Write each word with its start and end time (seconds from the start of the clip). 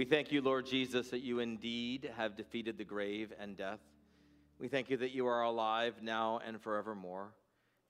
We 0.00 0.06
thank 0.06 0.32
you, 0.32 0.40
Lord 0.40 0.64
Jesus, 0.64 1.10
that 1.10 1.20
you 1.20 1.40
indeed 1.40 2.10
have 2.16 2.34
defeated 2.34 2.78
the 2.78 2.84
grave 2.84 3.34
and 3.38 3.54
death. 3.54 3.80
We 4.58 4.66
thank 4.66 4.88
you 4.88 4.96
that 4.96 5.10
you 5.10 5.26
are 5.26 5.42
alive 5.42 5.96
now 6.00 6.40
and 6.42 6.58
forevermore. 6.58 7.34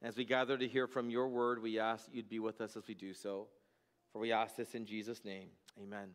As 0.02 0.16
we 0.16 0.24
gather 0.24 0.58
to 0.58 0.66
hear 0.66 0.88
from 0.88 1.08
your 1.08 1.28
word, 1.28 1.62
we 1.62 1.78
ask 1.78 2.06
that 2.06 2.12
you'd 2.12 2.28
be 2.28 2.40
with 2.40 2.60
us 2.60 2.76
as 2.76 2.88
we 2.88 2.94
do 2.94 3.14
so. 3.14 3.46
For 4.12 4.18
we 4.18 4.32
ask 4.32 4.56
this 4.56 4.74
in 4.74 4.86
Jesus' 4.86 5.24
name. 5.24 5.50
Amen. 5.80 6.08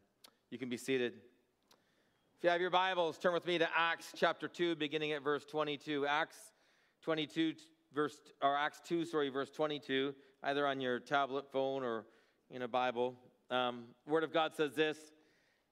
You 0.52 0.58
can 0.58 0.68
be 0.68 0.76
seated. 0.76 1.14
If 1.14 2.44
you 2.44 2.50
have 2.50 2.60
your 2.60 2.72
Bibles, 2.72 3.18
turn 3.18 3.32
with 3.32 3.48
me 3.48 3.58
to 3.58 3.70
Acts 3.74 4.12
chapter 4.18 4.50
2, 4.50 4.76
beginning 4.76 5.14
at 5.14 5.24
verse 5.24 5.46
22. 5.46 6.06
Acts 6.08 6.36
22, 7.04 7.54
verse, 7.94 8.20
or 8.42 8.58
Acts 8.58 8.82
2, 8.86 9.06
sorry, 9.06 9.30
verse 9.30 9.50
22, 9.50 10.14
either 10.44 10.68
on 10.68 10.82
your 10.82 11.00
tablet, 11.00 11.50
phone, 11.54 11.84
or 11.84 12.04
in 12.52 12.64
a 12.64 12.68
Bible. 12.68 13.16
Um, 13.50 13.86
Word 14.06 14.26
of 14.26 14.34
God 14.34 14.58
says 14.58 14.74
this 14.74 14.98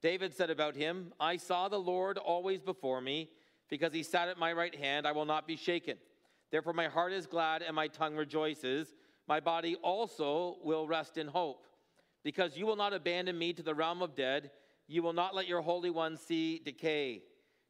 David 0.00 0.34
said 0.34 0.50
about 0.50 0.76
him, 0.76 1.12
I 1.18 1.36
saw 1.36 1.68
the 1.68 1.78
Lord 1.78 2.18
always 2.18 2.62
before 2.62 3.00
me, 3.00 3.30
because 3.68 3.92
he 3.92 4.02
sat 4.02 4.28
at 4.28 4.38
my 4.38 4.52
right 4.52 4.74
hand, 4.74 5.06
I 5.06 5.12
will 5.12 5.24
not 5.24 5.46
be 5.46 5.56
shaken. 5.56 5.96
Therefore, 6.50 6.72
my 6.72 6.86
heart 6.86 7.12
is 7.12 7.26
glad 7.26 7.62
and 7.62 7.76
my 7.76 7.88
tongue 7.88 8.16
rejoices. 8.16 8.94
My 9.26 9.40
body 9.40 9.76
also 9.82 10.56
will 10.62 10.86
rest 10.86 11.18
in 11.18 11.26
hope, 11.26 11.66
because 12.24 12.56
you 12.56 12.64
will 12.64 12.76
not 12.76 12.94
abandon 12.94 13.36
me 13.36 13.52
to 13.52 13.62
the 13.62 13.74
realm 13.74 14.00
of 14.00 14.14
dead. 14.14 14.50
You 14.86 15.02
will 15.02 15.12
not 15.12 15.34
let 15.34 15.48
your 15.48 15.60
Holy 15.60 15.90
One 15.90 16.16
see 16.16 16.60
decay. 16.64 17.22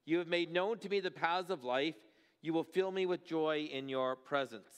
You 0.05 0.19
have 0.19 0.29
made 0.29 0.53
known 0.53 0.79
to 0.79 0.89
me 0.89 1.01
the 1.01 1.11
paths 1.11 1.51
of 1.51 1.65
life. 1.65 1.97
You 2.43 2.53
will 2.53 2.65
fill 2.65 2.93
me 2.93 3.07
with 3.07 3.27
joy 3.27 3.69
in 3.73 3.89
your 3.89 4.15
presence. 4.15 4.71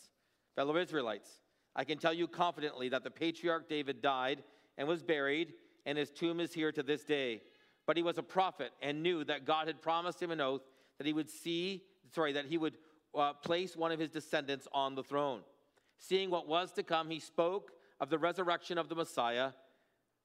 Fellow 0.57 0.77
Israelites, 0.77 1.41
I 1.77 1.85
can 1.85 1.99
tell 1.99 2.15
you 2.15 2.27
confidently 2.27 2.89
that 2.89 3.05
the 3.05 3.11
patriarch 3.11 3.69
David 3.69 4.01
died 4.01 4.43
and 4.79 4.89
was 4.89 5.03
buried 5.03 5.53
and 5.87 5.97
his 5.99 6.11
tomb 6.11 6.41
is 6.41 6.53
here 6.53 6.73
to 6.73 6.83
this 6.83 7.05
day. 7.05 7.43
But 7.87 7.97
he 7.97 8.03
was 8.03 8.19
a 8.19 8.23
prophet 8.23 8.73
and 8.83 9.03
knew 9.03 9.25
that 9.25 9.45
God 9.45 9.67
had 9.67 9.83
promised 9.83 10.23
him 10.23 10.31
an 10.31 10.41
oath 10.41 10.63
that 10.99 11.07
he 11.07 11.13
would 11.13 11.31
see, 11.31 11.83
sorry, 12.15 12.33
that 12.33 12.47
he 12.47 12.59
would 12.59 12.77
uh, 13.17 13.33
place 13.33 13.77
one 13.77 13.93
of 13.93 13.99
his 13.99 14.11
descendants 14.11 14.69
on 14.73 14.95
the 14.95 15.03
throne. 15.03 15.41
Seeing 15.99 16.31
what 16.31 16.49
was 16.49 16.73
to 16.73 16.83
come, 16.83 17.11
he 17.11 17.21
spoke 17.21 17.73
of 18.01 18.11
the 18.11 18.19
resurrection 18.19 18.79
of 18.79 18.89
the 18.89 18.95
Messiah, 18.95 19.51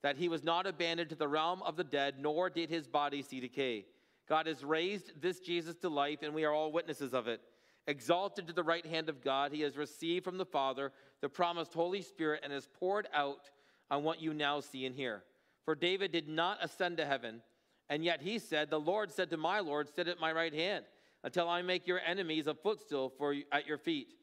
that 0.02 0.16
he 0.16 0.28
was 0.28 0.44
not 0.44 0.66
abandoned 0.66 1.10
to 1.10 1.16
the 1.16 1.28
realm 1.28 1.62
of 1.62 1.76
the 1.76 1.84
dead, 1.84 2.16
nor 2.18 2.48
did 2.48 2.70
his 2.70 2.86
body 2.86 3.22
see 3.22 3.40
decay. 3.40 3.86
God 4.28 4.46
has 4.46 4.64
raised 4.64 5.20
this 5.20 5.40
Jesus 5.40 5.74
to 5.76 5.88
life, 5.88 6.22
and 6.22 6.34
we 6.34 6.44
are 6.44 6.52
all 6.52 6.72
witnesses 6.72 7.14
of 7.14 7.28
it. 7.28 7.40
Exalted 7.86 8.46
to 8.46 8.52
the 8.52 8.64
right 8.64 8.84
hand 8.84 9.08
of 9.08 9.22
God, 9.22 9.52
he 9.52 9.60
has 9.60 9.76
received 9.76 10.24
from 10.24 10.38
the 10.38 10.44
Father 10.44 10.92
the 11.20 11.28
promised 11.28 11.72
Holy 11.72 12.02
Spirit 12.02 12.40
and 12.42 12.52
has 12.52 12.68
poured 12.78 13.08
out 13.14 13.50
on 13.90 14.02
what 14.02 14.20
you 14.20 14.34
now 14.34 14.60
see 14.60 14.84
and 14.86 14.94
hear. 14.94 15.22
For 15.66 15.74
David 15.74 16.12
did 16.12 16.28
not 16.28 16.58
ascend 16.62 16.96
to 16.96 17.04
heaven, 17.04 17.42
and 17.90 18.04
yet 18.04 18.22
he 18.22 18.38
said, 18.38 18.70
The 18.70 18.80
Lord 18.80 19.12
said 19.12 19.30
to 19.30 19.36
my 19.36 19.60
Lord, 19.60 19.88
Sit 19.92 20.08
at 20.08 20.20
my 20.20 20.32
right 20.32 20.54
hand, 20.54 20.84
until 21.24 21.48
I 21.48 21.60
make 21.60 21.88
your 21.88 22.00
enemies 22.00 22.46
a 22.46 22.54
footstool 22.54 23.12
for 23.18 23.34
at 23.50 23.66
your 23.66 23.76
feet. 23.76 24.14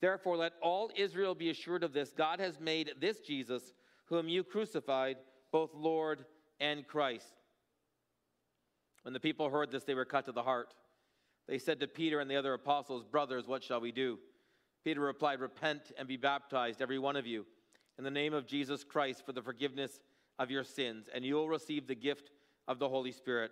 Therefore, 0.00 0.36
let 0.36 0.54
all 0.60 0.90
Israel 0.96 1.36
be 1.36 1.50
assured 1.50 1.84
of 1.84 1.92
this 1.92 2.10
God 2.10 2.40
has 2.40 2.58
made 2.60 2.90
this 3.00 3.20
Jesus, 3.20 3.72
whom 4.06 4.28
you 4.28 4.42
crucified, 4.42 5.16
both 5.52 5.70
Lord 5.72 6.24
and 6.60 6.86
Christ. 6.86 7.32
When 9.02 9.14
the 9.14 9.20
people 9.20 9.48
heard 9.48 9.70
this, 9.70 9.84
they 9.84 9.94
were 9.94 10.04
cut 10.04 10.24
to 10.26 10.32
the 10.32 10.42
heart. 10.42 10.74
They 11.46 11.58
said 11.58 11.78
to 11.80 11.86
Peter 11.86 12.18
and 12.18 12.30
the 12.30 12.36
other 12.36 12.54
apostles, 12.54 13.04
Brothers, 13.04 13.46
what 13.46 13.62
shall 13.62 13.80
we 13.80 13.92
do? 13.92 14.18
Peter 14.84 15.00
replied, 15.00 15.40
Repent 15.40 15.92
and 15.96 16.08
be 16.08 16.16
baptized, 16.16 16.82
every 16.82 16.98
one 16.98 17.16
of 17.16 17.26
you, 17.26 17.46
in 17.98 18.04
the 18.04 18.10
name 18.10 18.34
of 18.34 18.48
Jesus 18.48 18.82
Christ 18.82 19.24
for 19.24 19.32
the 19.32 19.42
forgiveness 19.42 20.00
of 20.38 20.50
your 20.50 20.64
sins, 20.64 21.08
and 21.12 21.24
you 21.24 21.34
will 21.34 21.48
receive 21.48 21.86
the 21.86 21.94
gift 21.94 22.30
of 22.66 22.78
the 22.78 22.88
Holy 22.88 23.12
Spirit. 23.12 23.50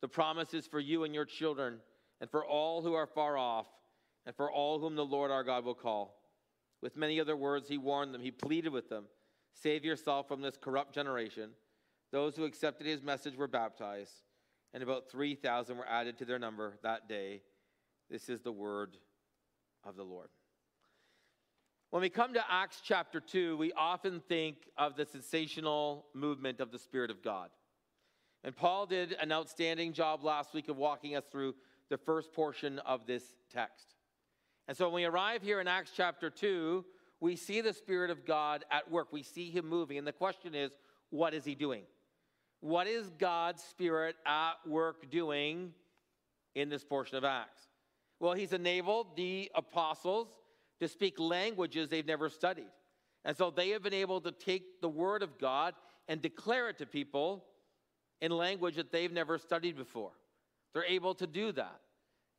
The 0.00 0.08
promise 0.08 0.54
is 0.54 0.66
for 0.66 0.80
you 0.80 1.04
and 1.04 1.14
your 1.14 1.24
children, 1.24 1.78
and 2.20 2.30
for 2.30 2.44
all 2.44 2.82
who 2.82 2.94
are 2.94 3.06
far 3.06 3.36
off, 3.36 3.66
and 4.26 4.34
for 4.34 4.50
all 4.50 4.78
whom 4.78 4.96
the 4.96 5.04
Lord 5.04 5.30
our 5.30 5.44
God 5.44 5.64
will 5.64 5.74
call. 5.74 6.16
With 6.82 6.96
many 6.96 7.20
other 7.20 7.36
words, 7.36 7.68
he 7.68 7.78
warned 7.78 8.14
them, 8.14 8.22
he 8.22 8.30
pleaded 8.30 8.72
with 8.72 8.88
them 8.88 9.06
Save 9.52 9.84
yourself 9.84 10.28
from 10.28 10.42
this 10.42 10.56
corrupt 10.56 10.94
generation. 10.94 11.50
Those 12.12 12.36
who 12.36 12.44
accepted 12.44 12.86
his 12.86 13.02
message 13.02 13.36
were 13.36 13.48
baptized, 13.48 14.22
and 14.72 14.82
about 14.82 15.10
3,000 15.10 15.76
were 15.76 15.88
added 15.88 16.18
to 16.18 16.24
their 16.24 16.38
number 16.38 16.78
that 16.82 17.08
day. 17.08 17.42
This 18.08 18.28
is 18.28 18.40
the 18.40 18.52
word 18.52 18.96
of 19.84 19.96
the 19.96 20.04
Lord. 20.04 20.28
When 21.90 22.02
we 22.02 22.08
come 22.08 22.34
to 22.34 22.44
Acts 22.48 22.80
chapter 22.84 23.18
2, 23.18 23.56
we 23.56 23.72
often 23.72 24.20
think 24.28 24.58
of 24.78 24.94
the 24.94 25.04
sensational 25.04 26.06
movement 26.14 26.60
of 26.60 26.70
the 26.70 26.78
Spirit 26.78 27.10
of 27.10 27.20
God. 27.20 27.50
And 28.44 28.54
Paul 28.54 28.86
did 28.86 29.16
an 29.20 29.32
outstanding 29.32 29.92
job 29.92 30.22
last 30.22 30.54
week 30.54 30.68
of 30.68 30.76
walking 30.76 31.16
us 31.16 31.24
through 31.32 31.56
the 31.88 31.98
first 31.98 32.32
portion 32.32 32.78
of 32.78 33.06
this 33.08 33.24
text. 33.52 33.96
And 34.68 34.76
so 34.76 34.84
when 34.86 34.94
we 34.94 35.04
arrive 35.04 35.42
here 35.42 35.60
in 35.60 35.66
Acts 35.66 35.90
chapter 35.92 36.30
2, 36.30 36.84
we 37.18 37.34
see 37.34 37.60
the 37.60 37.72
Spirit 37.72 38.12
of 38.12 38.24
God 38.24 38.64
at 38.70 38.88
work. 38.88 39.08
We 39.12 39.24
see 39.24 39.50
him 39.50 39.68
moving. 39.68 39.98
And 39.98 40.06
the 40.06 40.12
question 40.12 40.54
is, 40.54 40.70
what 41.10 41.34
is 41.34 41.44
he 41.44 41.56
doing? 41.56 41.82
What 42.60 42.86
is 42.86 43.10
God's 43.18 43.64
Spirit 43.64 44.14
at 44.24 44.52
work 44.64 45.10
doing 45.10 45.72
in 46.54 46.68
this 46.68 46.84
portion 46.84 47.18
of 47.18 47.24
Acts? 47.24 47.62
Well, 48.20 48.34
he's 48.34 48.52
enabled 48.52 49.16
the 49.16 49.50
apostles 49.56 50.28
to 50.80 50.88
speak 50.88 51.18
languages 51.20 51.88
they've 51.88 52.06
never 52.06 52.28
studied. 52.28 52.70
And 53.24 53.36
so 53.36 53.50
they 53.50 53.70
have 53.70 53.82
been 53.82 53.94
able 53.94 54.20
to 54.22 54.32
take 54.32 54.80
the 54.80 54.88
word 54.88 55.22
of 55.22 55.38
God 55.38 55.74
and 56.08 56.20
declare 56.20 56.68
it 56.68 56.78
to 56.78 56.86
people 56.86 57.44
in 58.20 58.32
language 58.32 58.76
that 58.76 58.90
they've 58.90 59.12
never 59.12 59.38
studied 59.38 59.76
before. 59.76 60.12
They're 60.72 60.84
able 60.84 61.14
to 61.16 61.26
do 61.26 61.52
that. 61.52 61.80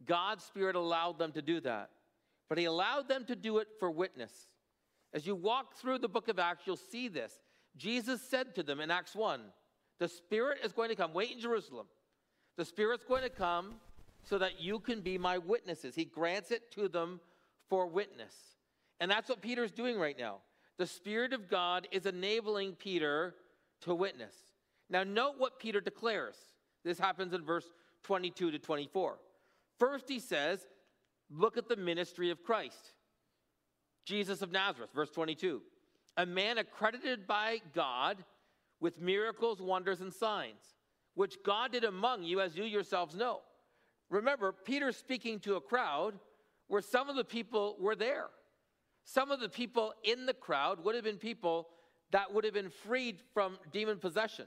God's 0.05 0.43
Spirit 0.43 0.75
allowed 0.75 1.19
them 1.19 1.31
to 1.33 1.41
do 1.41 1.59
that. 1.61 1.89
But 2.49 2.57
He 2.57 2.65
allowed 2.65 3.07
them 3.07 3.25
to 3.25 3.35
do 3.35 3.59
it 3.59 3.67
for 3.79 3.91
witness. 3.91 4.31
As 5.13 5.27
you 5.27 5.35
walk 5.35 5.75
through 5.75 5.99
the 5.99 6.09
book 6.09 6.27
of 6.27 6.39
Acts, 6.39 6.65
you'll 6.65 6.77
see 6.77 7.07
this. 7.07 7.33
Jesus 7.77 8.21
said 8.21 8.55
to 8.55 8.63
them 8.63 8.79
in 8.79 8.91
Acts 8.91 9.15
1 9.15 9.41
The 9.99 10.07
Spirit 10.07 10.59
is 10.63 10.71
going 10.71 10.89
to 10.89 10.95
come. 10.95 11.13
Wait 11.13 11.31
in 11.31 11.39
Jerusalem. 11.39 11.87
The 12.57 12.65
Spirit's 12.65 13.05
going 13.05 13.23
to 13.23 13.29
come 13.29 13.75
so 14.23 14.37
that 14.37 14.59
you 14.59 14.79
can 14.79 15.01
be 15.01 15.17
my 15.17 15.37
witnesses. 15.37 15.95
He 15.95 16.05
grants 16.05 16.51
it 16.51 16.71
to 16.73 16.87
them 16.87 17.19
for 17.71 17.87
witness. 17.87 18.35
And 18.99 19.09
that's 19.09 19.29
what 19.29 19.41
Peter's 19.41 19.71
doing 19.71 19.97
right 19.97 20.19
now. 20.19 20.39
The 20.77 20.85
Spirit 20.85 21.31
of 21.31 21.49
God 21.49 21.87
is 21.93 22.05
enabling 22.05 22.73
Peter 22.73 23.33
to 23.83 23.95
witness. 23.95 24.33
Now, 24.89 25.05
note 25.05 25.35
what 25.37 25.57
Peter 25.57 25.79
declares. 25.79 26.35
This 26.83 26.99
happens 26.99 27.33
in 27.33 27.45
verse 27.45 27.65
22 28.03 28.51
to 28.51 28.59
24. 28.59 29.19
First, 29.79 30.09
he 30.09 30.19
says, 30.19 30.67
Look 31.33 31.57
at 31.57 31.69
the 31.69 31.77
ministry 31.77 32.29
of 32.29 32.43
Christ. 32.43 32.91
Jesus 34.03 34.41
of 34.41 34.51
Nazareth, 34.51 34.89
verse 34.93 35.11
22. 35.11 35.61
A 36.17 36.25
man 36.25 36.57
accredited 36.57 37.25
by 37.25 37.61
God 37.73 38.17
with 38.81 38.99
miracles, 38.99 39.61
wonders, 39.61 40.01
and 40.01 40.13
signs, 40.13 40.75
which 41.15 41.37
God 41.45 41.71
did 41.71 41.85
among 41.85 42.23
you, 42.23 42.41
as 42.41 42.57
you 42.57 42.65
yourselves 42.65 43.15
know. 43.15 43.39
Remember, 44.09 44.51
Peter's 44.51 44.97
speaking 44.97 45.39
to 45.41 45.55
a 45.55 45.61
crowd 45.61 46.15
where 46.71 46.81
some 46.81 47.09
of 47.09 47.17
the 47.17 47.25
people 47.25 47.75
were 47.81 47.95
there. 47.97 48.27
Some 49.03 49.29
of 49.29 49.41
the 49.41 49.49
people 49.49 49.93
in 50.05 50.25
the 50.25 50.33
crowd 50.33 50.81
would 50.85 50.95
have 50.95 51.03
been 51.03 51.17
people 51.17 51.67
that 52.11 52.33
would 52.33 52.45
have 52.45 52.53
been 52.53 52.69
freed 52.69 53.17
from 53.33 53.57
demon 53.73 53.97
possession 53.97 54.45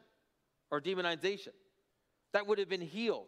or 0.70 0.80
demonization, 0.80 1.52
that 2.32 2.46
would 2.46 2.58
have 2.58 2.70
been 2.70 2.80
healed. 2.80 3.26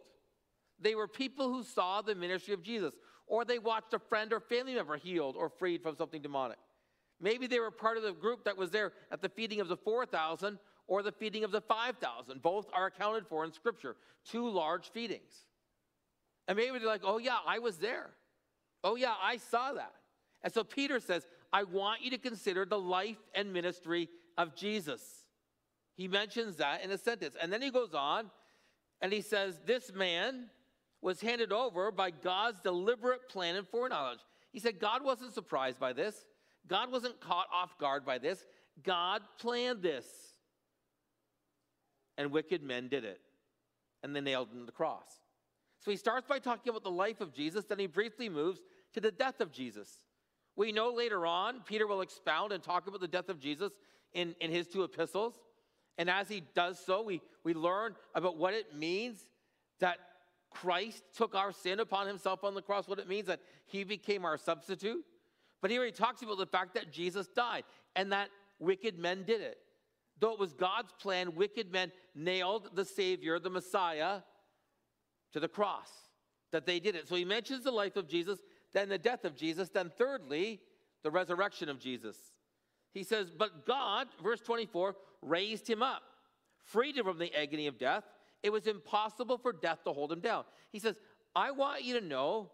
They 0.79 0.95
were 0.95 1.07
people 1.07 1.47
who 1.47 1.61
saw 1.61 2.01
the 2.01 2.15
ministry 2.15 2.55
of 2.55 2.63
Jesus, 2.63 2.95
or 3.27 3.45
they 3.45 3.59
watched 3.59 3.93
a 3.93 3.99
friend 3.99 4.33
or 4.33 4.39
family 4.39 4.73
member 4.73 4.97
healed 4.97 5.35
or 5.35 5.49
freed 5.49 5.83
from 5.83 5.95
something 5.95 6.23
demonic. 6.23 6.57
Maybe 7.21 7.45
they 7.45 7.59
were 7.59 7.69
part 7.69 7.97
of 7.97 8.03
the 8.03 8.13
group 8.13 8.45
that 8.45 8.57
was 8.57 8.71
there 8.71 8.93
at 9.11 9.21
the 9.21 9.29
feeding 9.29 9.59
of 9.59 9.67
the 9.67 9.77
4,000 9.77 10.57
or 10.87 11.03
the 11.03 11.11
feeding 11.11 11.43
of 11.43 11.51
the 11.51 11.61
5,000. 11.61 12.41
Both 12.41 12.65
are 12.73 12.87
accounted 12.87 13.27
for 13.27 13.45
in 13.45 13.53
Scripture, 13.53 13.95
two 14.27 14.49
large 14.49 14.89
feedings. 14.89 15.45
And 16.47 16.57
maybe 16.57 16.79
they're 16.79 16.87
like, 16.87 17.01
oh, 17.03 17.19
yeah, 17.19 17.37
I 17.45 17.59
was 17.59 17.77
there. 17.77 18.09
Oh, 18.83 18.95
yeah, 18.95 19.13
I 19.21 19.37
saw 19.37 19.73
that. 19.73 19.93
And 20.43 20.53
so 20.53 20.63
Peter 20.63 20.99
says, 20.99 21.25
I 21.51 21.63
want 21.63 22.01
you 22.01 22.11
to 22.11 22.17
consider 22.17 22.65
the 22.65 22.79
life 22.79 23.17
and 23.33 23.53
ministry 23.53 24.09
of 24.37 24.55
Jesus. 24.55 25.01
He 25.95 26.07
mentions 26.07 26.57
that 26.57 26.83
in 26.83 26.91
a 26.91 26.97
sentence. 26.97 27.35
And 27.41 27.51
then 27.51 27.61
he 27.61 27.71
goes 27.71 27.93
on 27.93 28.29
And 29.01 29.11
he 29.11 29.21
says, 29.21 29.59
This 29.65 29.93
man 29.93 30.49
was 31.01 31.21
handed 31.21 31.51
over 31.51 31.91
by 31.91 32.11
God's 32.11 32.59
deliberate 32.61 33.29
plan 33.29 33.55
and 33.55 33.67
foreknowledge. 33.67 34.19
He 34.51 34.59
said, 34.59 34.79
God 34.79 35.03
wasn't 35.03 35.33
surprised 35.33 35.79
by 35.79 35.93
this. 35.93 36.25
God 36.67 36.91
wasn't 36.91 37.19
caught 37.21 37.47
off 37.53 37.77
guard 37.77 38.05
by 38.05 38.17
this. 38.17 38.43
God 38.83 39.21
planned 39.39 39.81
this. 39.81 40.05
And 42.17 42.31
wicked 42.31 42.63
men 42.63 42.87
did 42.87 43.05
it. 43.05 43.21
And 44.03 44.15
they 44.15 44.21
nailed 44.21 44.51
him 44.51 44.59
to 44.59 44.65
the 44.65 44.71
cross. 44.71 45.05
So 45.79 45.91
he 45.91 45.97
starts 45.97 46.27
by 46.27 46.39
talking 46.39 46.69
about 46.69 46.83
the 46.83 46.91
life 46.91 47.21
of 47.21 47.33
Jesus, 47.33 47.65
then 47.65 47.79
he 47.79 47.87
briefly 47.87 48.29
moves 48.29 48.59
to 48.93 49.01
the 49.01 49.11
death 49.11 49.39
of 49.41 49.51
Jesus. 49.51 49.89
We 50.55 50.71
know 50.71 50.91
later 50.91 51.25
on, 51.25 51.61
Peter 51.65 51.85
will 51.85 52.01
expound 52.01 52.51
and 52.51 52.63
talk 52.63 52.87
about 52.87 52.99
the 52.99 53.07
death 53.07 53.29
of 53.29 53.39
Jesus 53.39 53.71
in, 54.13 54.35
in 54.41 54.49
his 54.51 54.67
two 54.67 54.83
epistles. 54.83 55.35
And 55.99 56.09
as 56.09 56.27
he 56.27 56.43
does 56.55 56.79
so, 56.79 57.03
we, 57.03 57.21
we 57.43 57.53
learn 57.53 57.95
about 58.15 58.37
what 58.37 58.53
it 58.53 58.75
means 58.75 59.19
that 59.79 59.97
Christ 60.49 61.03
took 61.15 61.35
our 61.35 61.51
sin 61.51 61.79
upon 61.79 62.07
himself 62.07 62.43
on 62.43 62.55
the 62.55 62.61
cross, 62.61 62.87
what 62.87 62.99
it 62.99 63.07
means 63.07 63.27
that 63.27 63.41
he 63.65 63.83
became 63.83 64.25
our 64.25 64.37
substitute. 64.37 65.03
But 65.61 65.71
here 65.71 65.85
he 65.85 65.91
talks 65.91 66.21
about 66.21 66.37
the 66.37 66.45
fact 66.45 66.73
that 66.75 66.91
Jesus 66.91 67.27
died 67.27 67.63
and 67.95 68.11
that 68.11 68.29
wicked 68.59 68.97
men 68.97 69.23
did 69.23 69.41
it. 69.41 69.57
Though 70.19 70.33
it 70.33 70.39
was 70.39 70.53
God's 70.53 70.91
plan, 70.99 71.35
wicked 71.35 71.71
men 71.71 71.91
nailed 72.15 72.71
the 72.73 72.85
Savior, 72.85 73.39
the 73.39 73.49
Messiah, 73.49 74.21
to 75.37 75.41
the 75.41 75.47
cross. 75.47 75.89
That 76.51 76.65
they 76.65 76.79
did 76.79 76.95
it. 76.95 77.07
So 77.07 77.15
he 77.15 77.25
mentions 77.25 77.63
the 77.63 77.71
life 77.71 77.95
of 77.95 78.07
Jesus, 78.07 78.39
then 78.73 78.89
the 78.89 78.97
death 78.97 79.25
of 79.25 79.35
Jesus, 79.35 79.69
then 79.69 79.91
thirdly, 79.97 80.61
the 81.03 81.11
resurrection 81.11 81.69
of 81.69 81.79
Jesus. 81.79 82.17
He 82.93 83.03
says, 83.03 83.29
But 83.29 83.65
God, 83.65 84.07
verse 84.23 84.41
24, 84.41 84.95
raised 85.21 85.69
him 85.69 85.83
up, 85.83 86.01
freed 86.65 86.97
him 86.97 87.05
from 87.05 87.19
the 87.19 87.33
agony 87.35 87.67
of 87.67 87.77
death. 87.77 88.03
It 88.43 88.51
was 88.51 88.65
impossible 88.65 89.37
for 89.37 89.51
death 89.51 89.83
to 89.83 89.93
hold 89.93 90.11
him 90.11 90.21
down. 90.21 90.45
He 90.71 90.79
says, 90.79 90.99
I 91.35 91.51
want 91.51 91.83
you 91.83 91.99
to 91.99 92.05
know, 92.05 92.49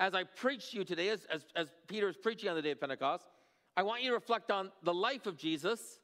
as 0.00 0.14
I 0.14 0.24
preach 0.24 0.70
to 0.70 0.78
you 0.78 0.84
today, 0.84 1.10
as, 1.10 1.26
as, 1.32 1.44
as 1.54 1.68
Peter 1.86 2.08
is 2.08 2.16
preaching 2.16 2.48
on 2.48 2.56
the 2.56 2.62
day 2.62 2.70
of 2.70 2.80
Pentecost, 2.80 3.26
I 3.76 3.82
want 3.82 4.02
you 4.02 4.08
to 4.08 4.14
reflect 4.14 4.50
on 4.50 4.72
the 4.82 4.94
life 4.94 5.26
of 5.26 5.36
Jesus. 5.36 6.00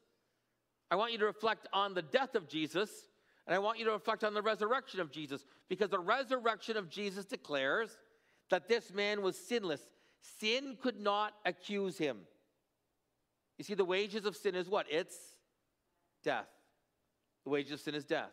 I 0.90 0.96
want 0.96 1.12
you 1.12 1.18
to 1.18 1.24
reflect 1.24 1.66
on 1.72 1.94
the 1.94 2.02
death 2.02 2.34
of 2.34 2.46
Jesus. 2.46 2.90
And 3.46 3.54
I 3.54 3.58
want 3.58 3.78
you 3.78 3.84
to 3.86 3.92
reflect 3.92 4.24
on 4.24 4.34
the 4.34 4.42
resurrection 4.42 5.00
of 5.00 5.10
Jesus. 5.10 5.44
Because 5.68 5.90
the 5.90 5.98
resurrection 5.98 6.76
of 6.76 6.88
Jesus 6.88 7.24
declares 7.24 7.98
that 8.50 8.68
this 8.68 8.92
man 8.92 9.22
was 9.22 9.36
sinless. 9.36 9.80
Sin 10.40 10.76
could 10.80 11.00
not 11.00 11.32
accuse 11.44 11.98
him. 11.98 12.18
You 13.58 13.64
see, 13.64 13.74
the 13.74 13.84
wages 13.84 14.24
of 14.24 14.36
sin 14.36 14.54
is 14.54 14.68
what? 14.68 14.86
It's 14.90 15.16
death. 16.22 16.48
The 17.44 17.50
wages 17.50 17.72
of 17.72 17.80
sin 17.80 17.94
is 17.94 18.04
death. 18.04 18.30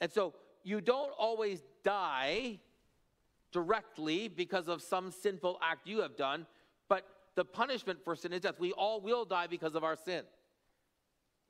And 0.00 0.12
so 0.12 0.34
you 0.62 0.80
don't 0.80 1.12
always 1.18 1.62
die 1.84 2.58
directly 3.52 4.28
because 4.28 4.68
of 4.68 4.82
some 4.82 5.10
sinful 5.10 5.58
act 5.62 5.86
you 5.86 6.00
have 6.00 6.16
done, 6.16 6.46
but 6.88 7.04
the 7.34 7.44
punishment 7.44 7.98
for 8.04 8.14
sin 8.14 8.32
is 8.32 8.42
death. 8.42 8.60
We 8.60 8.72
all 8.72 9.00
will 9.00 9.24
die 9.24 9.46
because 9.46 9.74
of 9.74 9.84
our 9.84 9.96
sin. 9.96 10.24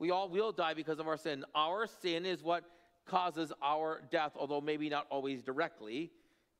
We 0.01 0.09
all 0.09 0.29
will 0.29 0.51
die 0.51 0.73
because 0.73 0.97
of 0.97 1.07
our 1.07 1.15
sin. 1.15 1.45
Our 1.53 1.85
sin 1.85 2.25
is 2.25 2.41
what 2.41 2.63
causes 3.05 3.53
our 3.61 4.01
death, 4.09 4.31
although 4.35 4.59
maybe 4.59 4.89
not 4.89 5.05
always 5.11 5.43
directly, 5.43 6.09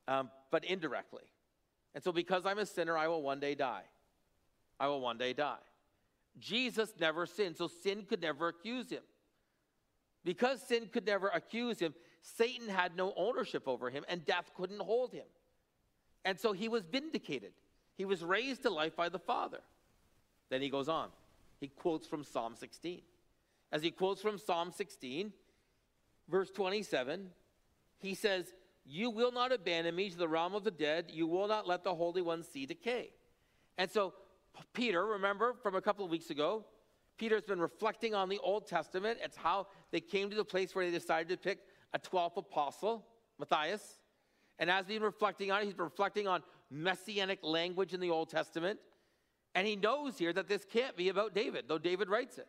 um, 0.07 0.29
but 0.51 0.63
indirectly. 0.63 1.23
And 1.95 2.03
so, 2.03 2.11
because 2.11 2.45
I'm 2.45 2.59
a 2.59 2.67
sinner, 2.67 2.95
I 2.95 3.07
will 3.07 3.23
one 3.23 3.39
day 3.39 3.55
die. 3.55 3.81
I 4.79 4.89
will 4.89 5.01
one 5.01 5.17
day 5.17 5.33
die. 5.33 5.57
Jesus 6.37 6.93
never 6.99 7.25
sinned, 7.25 7.57
so 7.57 7.67
sin 7.67 8.05
could 8.07 8.21
never 8.21 8.47
accuse 8.47 8.91
him. 8.91 9.01
Because 10.23 10.61
sin 10.61 10.87
could 10.93 11.07
never 11.07 11.29
accuse 11.29 11.79
him, 11.79 11.95
Satan 12.21 12.69
had 12.69 12.95
no 12.95 13.11
ownership 13.17 13.67
over 13.67 13.89
him, 13.89 14.05
and 14.07 14.23
death 14.23 14.51
couldn't 14.55 14.81
hold 14.81 15.13
him. 15.13 15.25
And 16.25 16.39
so 16.39 16.53
he 16.53 16.69
was 16.69 16.83
vindicated. 16.85 17.53
He 17.97 18.05
was 18.05 18.23
raised 18.23 18.61
to 18.61 18.69
life 18.69 18.95
by 18.95 19.09
the 19.09 19.17
Father. 19.17 19.61
Then 20.51 20.61
he 20.61 20.69
goes 20.69 20.87
on. 20.87 21.09
He 21.59 21.69
quotes 21.69 22.05
from 22.05 22.23
Psalm 22.23 22.53
16. 22.55 23.01
As 23.71 23.81
he 23.81 23.91
quotes 23.91 24.21
from 24.21 24.37
Psalm 24.37 24.71
16, 24.71 25.31
verse 26.29 26.49
27, 26.51 27.29
he 27.99 28.13
says, 28.13 28.53
You 28.85 29.09
will 29.09 29.31
not 29.31 29.51
abandon 29.51 29.95
me 29.95 30.09
to 30.09 30.17
the 30.17 30.27
realm 30.27 30.55
of 30.55 30.63
the 30.63 30.71
dead. 30.71 31.05
You 31.11 31.27
will 31.27 31.47
not 31.47 31.67
let 31.67 31.83
the 31.83 31.95
Holy 31.95 32.21
One 32.21 32.43
see 32.43 32.65
decay. 32.65 33.11
And 33.77 33.89
so, 33.89 34.13
Peter, 34.73 35.05
remember 35.05 35.53
from 35.63 35.75
a 35.75 35.81
couple 35.81 36.03
of 36.03 36.11
weeks 36.11 36.29
ago, 36.29 36.65
Peter's 37.17 37.45
been 37.45 37.59
reflecting 37.59 38.15
on 38.15 38.29
the 38.29 38.39
Old 38.39 38.67
Testament. 38.67 39.19
It's 39.23 39.37
how 39.37 39.67
they 39.91 39.99
came 39.99 40.29
to 40.29 40.35
the 40.35 40.43
place 40.43 40.73
where 40.73 40.85
they 40.85 40.91
decided 40.91 41.29
to 41.29 41.37
pick 41.37 41.59
a 41.93 41.99
12th 41.99 42.37
apostle, 42.37 43.05
Matthias. 43.39 43.99
And 44.59 44.69
as 44.69 44.87
he's 44.87 44.95
been 44.95 45.03
reflecting 45.03 45.51
on 45.51 45.61
it, 45.61 45.65
he's 45.65 45.77
reflecting 45.77 46.27
on 46.27 46.41
messianic 46.69 47.39
language 47.43 47.93
in 47.93 47.99
the 47.99 48.09
Old 48.09 48.29
Testament. 48.29 48.79
And 49.55 49.67
he 49.67 49.75
knows 49.75 50.17
here 50.17 50.33
that 50.33 50.47
this 50.47 50.65
can't 50.65 50.95
be 50.95 51.09
about 51.09 51.35
David, 51.35 51.65
though 51.67 51.77
David 51.77 52.09
writes 52.09 52.37
it. 52.37 52.47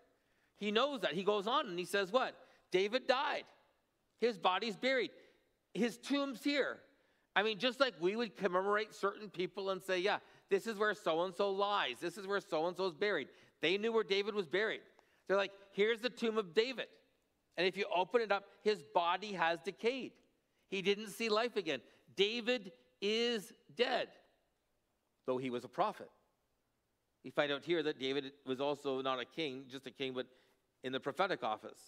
He 0.63 0.71
knows 0.71 1.01
that. 1.01 1.15
He 1.15 1.25
goes 1.25 1.49
on 1.49 1.67
and 1.67 1.77
he 1.77 1.85
says, 1.85 2.13
What? 2.13 2.37
David 2.71 3.09
died. 3.09 3.43
His 4.21 4.39
body's 4.39 4.77
buried. 4.77 5.11
His 5.75 5.99
tomb's 5.99 6.45
here. 6.45 6.79
I 7.35 7.43
mean, 7.43 7.59
just 7.59 7.81
like 7.81 7.95
we 7.99 8.15
would 8.15 8.37
commemorate 8.37 8.95
certain 8.95 9.29
people 9.29 9.71
and 9.71 9.83
say, 9.83 9.99
Yeah, 9.99 10.19
this 10.51 10.69
is 10.69 10.79
where 10.79 10.95
so 10.95 11.25
and 11.25 11.35
so 11.35 11.51
lies. 11.51 11.97
This 12.01 12.17
is 12.17 12.29
where 12.29 12.39
so 12.39 12.69
and 12.69 12.77
so 12.77 12.87
is 12.87 12.95
buried. 12.95 13.27
They 13.61 13.77
knew 13.77 13.91
where 13.91 14.05
David 14.05 14.37
was 14.37 14.47
buried. 14.47 14.83
They're 15.27 15.37
like, 15.37 15.51
Here's 15.73 15.99
the 15.99 16.11
tomb 16.11 16.39
of 16.39 16.55
David. 16.55 16.87
And 17.57 17.67
if 17.67 17.77
you 17.77 17.87
open 17.93 18.21
it 18.21 18.31
up, 18.31 18.45
his 18.63 18.85
body 18.95 19.33
has 19.33 19.59
decayed. 19.65 20.13
He 20.71 20.81
didn't 20.81 21.09
see 21.09 21.29
life 21.29 21.57
again. 21.57 21.81
David 22.15 22.71
is 23.01 23.53
dead, 23.77 24.11
though 25.27 25.39
he 25.39 25.51
was 25.51 25.65
a 25.65 25.69
prophet. 25.69 26.09
We 27.25 27.33
find 27.33 27.51
out 27.51 27.65
here 27.65 27.83
that 27.83 27.99
David 27.99 28.31
was 28.47 28.61
also 28.61 29.03
not 29.03 29.19
a 29.19 29.25
king, 29.25 29.65
just 29.69 29.89
a 29.89 29.91
king, 29.91 30.13
but 30.13 30.29
in 30.83 30.93
the 30.93 31.01
prophetic 31.01 31.43
office. 31.43 31.81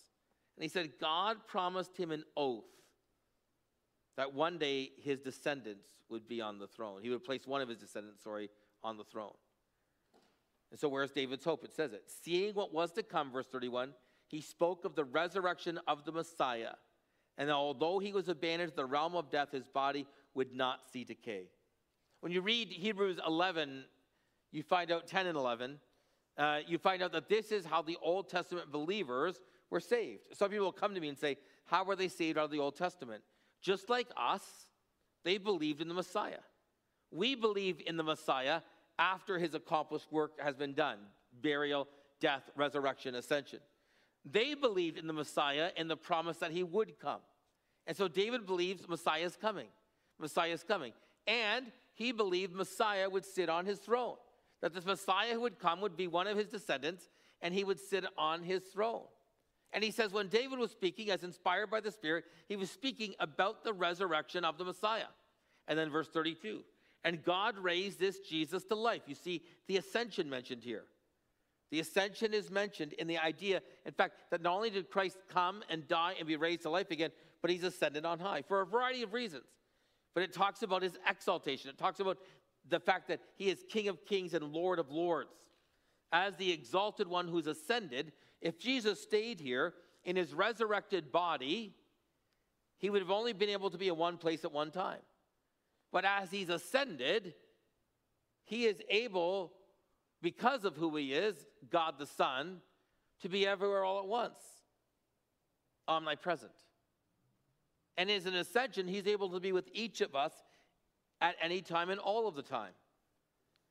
And 0.57 0.63
he 0.63 0.69
said, 0.69 0.93
God 1.01 1.47
promised 1.47 1.97
him 1.97 2.11
an 2.11 2.25
oath 2.37 2.65
that 4.17 4.33
one 4.33 4.59
day 4.59 4.93
his 5.03 5.21
descendants 5.21 5.89
would 6.09 6.29
be 6.29 6.41
on 6.41 6.59
the 6.59 6.67
throne. 6.67 7.01
He 7.03 7.11
would 7.11 7.25
place 7.25 7.47
one 7.47 7.61
of 7.61 7.69
his 7.69 7.79
descendants, 7.79 8.23
sorry, 8.23 8.51
on 8.83 8.97
the 8.97 9.05
throne. 9.05 9.33
And 10.71 10.79
so, 10.79 10.89
where's 10.89 11.11
David's 11.11 11.45
hope? 11.45 11.65
It 11.65 11.75
says 11.75 11.93
it. 11.93 12.05
Seeing 12.23 12.55
what 12.55 12.73
was 12.73 12.93
to 12.93 13.03
come, 13.03 13.33
verse 13.33 13.47
31, 13.47 13.93
he 14.29 14.41
spoke 14.41 14.85
of 14.85 14.95
the 14.95 15.05
resurrection 15.05 15.79
of 15.87 16.05
the 16.05 16.13
Messiah. 16.13 16.73
And 17.37 17.51
although 17.51 17.99
he 17.99 18.13
was 18.13 18.29
abandoned 18.29 18.73
to 18.73 18.77
the 18.77 18.85
realm 18.85 19.17
of 19.17 19.31
death, 19.31 19.53
his 19.53 19.69
body 19.69 20.07
would 20.35 20.53
not 20.53 20.81
see 20.93 21.05
decay. 21.05 21.49
When 22.21 22.33
you 22.33 22.41
read 22.41 22.69
Hebrews 22.69 23.19
11, 23.27 23.85
you 24.53 24.63
find 24.63 24.91
out 24.91 25.07
10 25.07 25.27
and 25.27 25.37
11, 25.37 25.79
uh, 26.37 26.61
you 26.67 26.79
find 26.79 27.03
out 27.03 27.13
that 27.13 27.29
this 27.29 27.53
is 27.53 27.65
how 27.65 27.83
the 27.83 27.97
Old 28.03 28.29
Testament 28.29 28.73
believers 28.73 29.41
were 29.71 29.81
saved. 29.81 30.23
Some 30.33 30.51
people 30.51 30.67
will 30.67 30.73
come 30.73 30.95
to 30.95 31.01
me 31.01 31.09
and 31.09 31.19
say, 31.19 31.37
How 31.65 31.85
were 31.85 31.97
they 31.97 32.09
saved 32.09 32.39
out 32.39 32.47
of 32.47 32.51
the 32.51 32.59
Old 32.59 32.77
Testament? 32.77 33.23
Just 33.63 33.89
like 33.89 34.09
us, 34.17 34.43
they 35.25 35.39
believed 35.39 35.81
in 35.81 35.89
the 35.89 35.95
Messiah. 35.95 36.41
We 37.11 37.35
believe 37.35 37.81
in 37.87 37.97
the 37.97 38.03
Messiah 38.03 38.61
after 38.99 39.39
his 39.39 39.55
accomplished 39.55 40.11
work 40.13 40.33
has 40.41 40.57
been 40.57 40.75
done 40.75 40.99
burial, 41.41 41.89
death, 42.21 42.49
resurrection, 42.57 43.15
ascension. 43.15 43.61
They 44.25 44.55
believed 44.55 44.99
in 44.99 45.07
the 45.07 45.13
Messiah 45.13 45.71
and 45.77 45.91
the 45.91 45.97
promise 45.97 46.39
that 46.39 46.51
he 46.51 46.63
would 46.63 46.99
come. 46.99 47.21
And 47.87 47.97
so 47.97 48.09
David 48.09 48.47
believes 48.47 48.89
Messiah 48.89 49.25
is 49.25 49.37
coming. 49.37 49.67
Messiah 50.19 50.51
is 50.51 50.63
coming. 50.63 50.93
And 51.27 51.67
he 51.95 52.13
believed 52.13 52.55
Messiah 52.55 53.09
would 53.09 53.25
sit 53.27 53.49
on 53.49 53.67
his 53.67 53.79
throne, 53.79 54.17
that 54.65 54.73
this 54.73 54.87
Messiah 54.87 55.35
who 55.35 55.43
would 55.43 55.59
come 55.59 55.83
would 55.83 55.95
be 55.95 56.07
one 56.07 56.27
of 56.27 56.39
his 56.39 56.49
descendants 56.49 57.11
and 57.43 57.53
he 57.53 57.65
would 57.65 57.79
sit 57.79 58.07
on 58.17 58.43
his 58.43 58.63
throne. 58.63 59.03
And 59.75 59.85
he 59.85 59.91
says, 59.91 60.11
when 60.11 60.29
David 60.29 60.59
was 60.59 60.71
speaking, 60.71 61.11
as 61.11 61.23
inspired 61.23 61.71
by 61.71 61.81
the 61.81 61.91
Spirit, 61.91 62.25
he 62.49 62.57
was 62.57 62.71
speaking 62.71 63.15
about 63.21 63.63
the 63.63 63.75
resurrection 63.75 64.43
of 64.43 64.57
the 64.57 64.65
Messiah. 64.65 65.13
And 65.69 65.79
then 65.79 65.91
verse 65.91 66.09
32 66.09 66.63
and 67.05 67.23
God 67.23 67.59
raised 67.59 68.01
this 68.01 68.21
Jesus 68.21 68.65
to 68.65 68.75
life. 68.75 69.03
You 69.07 69.15
see 69.15 69.43
the 69.69 69.77
ascension 69.77 70.31
mentioned 70.31 70.63
here. 70.63 70.85
The 71.71 71.81
ascension 71.81 72.33
is 72.33 72.51
mentioned 72.51 72.95
in 72.95 73.07
the 73.07 73.19
idea, 73.19 73.61
in 73.85 73.93
fact, 73.93 74.15
that 74.31 74.41
not 74.41 74.55
only 74.55 74.71
did 74.71 74.89
Christ 74.89 75.19
come 75.29 75.63
and 75.69 75.87
die 75.87 76.15
and 76.19 76.27
be 76.27 76.37
raised 76.37 76.63
to 76.63 76.71
life 76.71 76.91
again, 76.91 77.11
but 77.43 77.51
he's 77.51 77.65
ascended 77.65 78.07
on 78.07 78.19
high 78.19 78.41
for 78.41 78.63
a 78.63 78.67
variety 78.67 79.03
of 79.03 79.13
reasons. 79.13 79.45
But 80.15 80.23
it 80.23 80.33
talks 80.33 80.63
about 80.63 80.83
his 80.83 80.97
exaltation, 81.07 81.69
it 81.69 81.77
talks 81.77 82.01
about 82.01 82.17
the 82.69 82.81
fact 82.81 83.09
that 83.09 83.21
he 83.37 83.51
is 83.51 83.65
King 83.69 83.89
of 83.89 84.05
kings 84.07 84.35
and 84.35 84.53
Lord 84.53 84.79
of 84.79 84.91
lords. 84.91 85.35
As 86.13 86.37
the 86.37 86.53
exalted 86.53 87.09
one 87.09 87.29
who's 87.29 87.47
ascended, 87.47 88.13
if 88.41 88.59
Jesus 88.59 89.03
stayed 89.03 89.41
here 89.41 89.75
in 90.05 90.17
his 90.17 90.33
resurrected 90.33 91.11
body, 91.11 91.75
he 92.79 92.91
would 92.91 93.03
have 93.03 93.11
only 93.11 93.33
been 93.33 93.49
able 93.49 93.71
to 93.71 93.79
be 93.79 93.89
in 93.89 93.97
one 93.97 94.17
place 94.17 94.45
at 94.45 94.53
one 94.53 94.71
time. 94.71 95.01
But 95.93 96.05
as 96.05 96.31
he's 96.31 96.49
ascended, 96.49 97.35
he 98.45 98.67
is 98.67 98.83
able 98.89 99.53
because 100.23 100.65
of 100.65 100.77
who 100.77 100.95
he 100.97 101.13
is, 101.13 101.35
God 101.71 101.95
the 101.99 102.07
Son, 102.07 102.61
to 103.23 103.29
be 103.29 103.47
everywhere 103.47 103.85
all 103.85 104.01
at 104.01 104.07
once, 104.07 104.39
omnipresent. 105.89 106.53
And 107.97 108.11
as 108.11 108.27
an 108.27 108.35
ascension, 108.35 108.89
he's 108.89 109.07
able 109.07 109.31
to 109.31 109.41
be 109.41 109.53
with 109.53 109.69
each 109.73 110.01
of 110.01 110.15
us 110.15 110.33
at 111.25 111.37
any 111.41 111.63
time 111.63 111.89
and 111.89 111.99
all 111.99 112.29
of 112.29 112.35
the 112.35 112.43
time. 112.43 112.73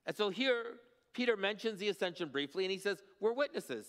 And 0.08 0.16
so 0.18 0.30
here, 0.30 0.64
Peter 1.14 1.38
mentions 1.38 1.80
the 1.80 1.88
ascension 1.90 2.30
briefly, 2.30 2.66
and 2.66 2.72
he 2.72 2.80
says, 2.80 3.04
We're 3.20 3.34
witnesses. 3.34 3.86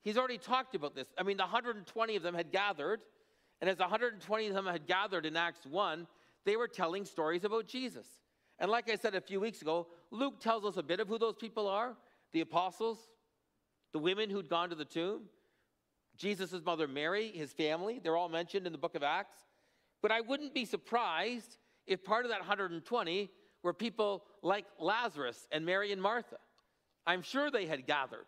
He's 0.00 0.16
already 0.16 0.38
talked 0.38 0.74
about 0.74 0.94
this. 0.94 1.06
I 1.18 1.22
mean, 1.22 1.36
the 1.36 1.44
120 1.44 2.16
of 2.16 2.22
them 2.22 2.34
had 2.34 2.50
gathered, 2.50 3.00
and 3.60 3.68
as 3.68 3.78
120 3.78 4.46
of 4.48 4.54
them 4.54 4.66
had 4.66 4.86
gathered 4.86 5.26
in 5.26 5.36
Acts 5.36 5.66
1, 5.66 6.08
they 6.44 6.56
were 6.56 6.66
telling 6.66 7.04
stories 7.04 7.44
about 7.44 7.68
Jesus. 7.68 8.06
And 8.58 8.70
like 8.70 8.90
I 8.90 8.96
said 8.96 9.14
a 9.14 9.20
few 9.20 9.38
weeks 9.38 9.62
ago, 9.62 9.86
Luke 10.10 10.40
tells 10.40 10.64
us 10.64 10.76
a 10.76 10.82
bit 10.82 10.98
of 10.98 11.08
who 11.08 11.18
those 11.18 11.36
people 11.36 11.68
are 11.68 11.94
the 12.32 12.40
apostles, 12.40 12.98
the 13.92 13.98
women 13.98 14.30
who'd 14.30 14.48
gone 14.48 14.70
to 14.70 14.74
the 14.74 14.86
tomb, 14.86 15.24
Jesus' 16.16 16.64
mother 16.64 16.88
Mary, 16.88 17.30
his 17.30 17.52
family. 17.52 18.00
They're 18.02 18.16
all 18.16 18.30
mentioned 18.30 18.66
in 18.66 18.72
the 18.72 18.78
book 18.78 18.94
of 18.94 19.02
Acts. 19.02 19.36
But 20.00 20.10
I 20.10 20.22
wouldn't 20.22 20.54
be 20.54 20.64
surprised 20.64 21.58
if 21.86 22.04
part 22.04 22.24
of 22.24 22.30
that 22.30 22.40
120 22.40 23.30
were 23.62 23.72
people 23.72 24.24
like 24.42 24.66
Lazarus 24.78 25.46
and 25.52 25.64
Mary 25.64 25.92
and 25.92 26.02
Martha. 26.02 26.38
I'm 27.06 27.22
sure 27.22 27.50
they 27.50 27.66
had 27.66 27.86
gathered. 27.86 28.26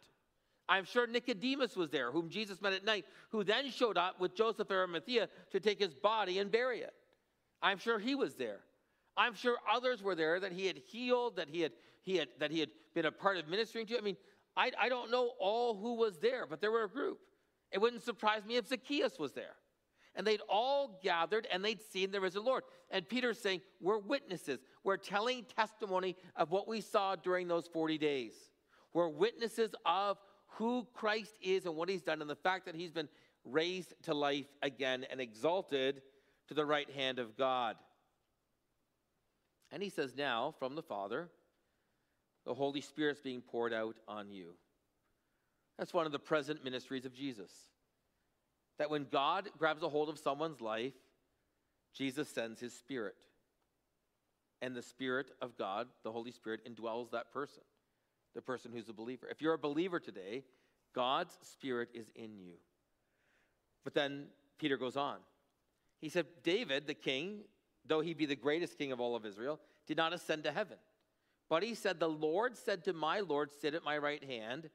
I'm 0.69 0.85
sure 0.85 1.07
Nicodemus 1.07 1.77
was 1.77 1.91
there, 1.91 2.11
whom 2.11 2.31
Jesus 2.31 2.63
met 2.63 2.73
at 2.73 2.85
night, 2.85 3.05
who 3.31 3.45
then 3.45 3.71
showed 3.71 3.99
up 3.99 4.19
with 4.19 4.35
Joseph 4.35 4.71
Arimathea 4.71 5.29
to 5.51 5.61
take 5.61 5.79
his 5.79 5.95
body 5.95 6.39
and 6.39 6.51
bury 6.51 6.81
it. 6.81 6.95
I'm 7.61 7.79
sure 7.79 7.99
he 7.99 8.15
was 8.15 8.35
there. 8.35 8.61
I'm 9.17 9.35
sure 9.35 9.57
others 9.71 10.03
were 10.03 10.15
there 10.15 10.41
that 10.41 10.53
he 10.53 10.67
had 10.67 10.79
healed, 10.79 11.37
that 11.37 11.49
he 11.49 11.61
had, 11.61 11.73
he 12.03 12.17
had, 12.17 12.29
that 12.41 12.51
he 12.51 12.61
had 12.61 12.71
been 12.95 13.07
a 13.07 13.13
part 13.13 13.37
of 13.37 13.49
ministering 13.49 13.87
to. 13.87 13.99
I 13.99 14.01
mean, 14.01 14.17
I, 14.57 14.73
I 14.81 14.89
don't 14.89 15.11
know 15.11 15.31
all 15.39 15.75
who 15.75 15.95
was 15.95 16.19
there, 16.19 16.47
but 16.47 16.61
there 16.61 16.73
were 16.73 16.85
a 16.85 16.89
group. 16.89 17.19
It 17.71 17.81
wouldn't 17.81 18.03
surprise 18.03 18.45
me 18.45 18.57
if 18.57 18.69
Zacchaeus 18.69 19.19
was 19.19 19.33
there. 19.33 19.57
And 20.17 20.27
they'd 20.27 20.41
all 20.49 21.01
gathered 21.03 21.47
and 21.51 21.65
they'd 21.65 21.83
seen 21.91 22.11
the 22.11 22.21
risen 22.21 22.45
Lord. 22.45 22.63
And 22.91 23.09
Peter's 23.09 23.39
saying, 23.39 23.63
We're 23.81 23.99
witnesses. 23.99 24.61
We're 24.85 24.97
telling 24.97 25.45
testimony 25.57 26.17
of 26.37 26.51
what 26.51 26.69
we 26.69 26.81
saw 26.81 27.17
during 27.17 27.49
those 27.49 27.67
40 27.67 27.99
days. 27.99 28.35
We're 28.93 29.09
witnesses 29.09 29.75
of 29.85 30.19
who 30.57 30.87
Christ 30.95 31.35
is 31.43 31.67
and 31.67 31.75
what 31.75 31.89
he's 31.89 32.03
done, 32.03 32.21
and 32.21 32.31
the 32.31 32.37
fact 32.37 32.67
that 32.67 32.77
he's 32.77 32.93
been 32.93 33.09
raised 33.45 33.93
to 34.05 34.15
life 34.15 34.47
again 34.63 35.05
and 35.11 35.21
exalted 35.21 36.01
to 36.49 36.55
the 36.55 36.65
right 36.65 36.89
hand 36.91 37.19
of 37.19 37.37
God. 37.37 37.77
And 39.73 39.83
he 39.83 39.89
says, 39.89 40.15
Now, 40.17 40.55
from 40.59 40.77
the 40.77 40.83
Father, 40.83 41.29
the 42.47 42.55
Holy 42.55 42.81
Spirit's 42.81 43.21
being 43.21 43.41
poured 43.41 43.73
out 43.73 43.97
on 44.07 44.31
you. 44.31 44.55
That's 45.79 45.93
one 45.93 46.07
of 46.07 46.13
the 46.13 46.19
present 46.19 46.63
ministries 46.63 47.05
of 47.05 47.15
Jesus. 47.15 47.51
That 48.79 48.91
when 48.91 49.07
God 49.11 49.49
grabs 49.59 49.83
a 49.83 49.89
hold 49.89 50.09
of 50.09 50.19
someone's 50.19 50.61
life, 50.61 50.95
Jesus 51.93 52.29
sends 52.29 52.61
his 52.61 52.73
Spirit. 52.73 53.17
And 54.63 54.75
the 54.75 54.83
Spirit 54.83 55.31
of 55.41 55.57
God, 55.57 55.89
the 56.03 56.13
Holy 56.13 56.33
Spirit, 56.33 56.61
indwells 56.69 57.11
that 57.11 57.33
person 57.33 57.63
the 58.35 58.43
person 58.43 58.73
who's 58.73 58.89
a 58.89 58.93
believer. 58.93 59.29
If 59.31 59.41
you're 59.41 59.55
a 59.55 59.59
believer 59.59 60.01
today, 60.01 60.43
God's 60.95 61.37
Spirit 61.43 61.89
is 61.95 62.11
in 62.15 62.37
you. 62.37 62.55
But 63.85 63.95
then 63.95 64.27
Peter 64.59 64.77
goes 64.77 64.97
on. 64.97 65.17
He 66.01 66.09
said, 66.09 66.27
David, 66.43 66.87
the 66.87 66.95
king, 66.95 67.41
though 67.87 68.01
he 68.01 68.15
be 68.15 68.27
the 68.27 68.37
greatest 68.37 68.77
king 68.77 68.93
of 68.93 69.01
all 69.01 69.17
of 69.17 69.25
Israel, 69.25 69.61
did 69.87 69.97
not 69.97 70.13
ascend 70.13 70.45
to 70.45 70.53
heaven. 70.53 70.77
But 71.49 71.63
he 71.63 71.75
said, 71.75 72.01
The 72.01 72.09
Lord 72.09 72.57
said 72.57 72.85
to 72.85 72.93
my 72.93 73.21
Lord, 73.21 73.51
Sit 73.53 73.75
at 73.75 73.85
my 73.85 73.99
right 73.99 74.23
hand 74.23 74.71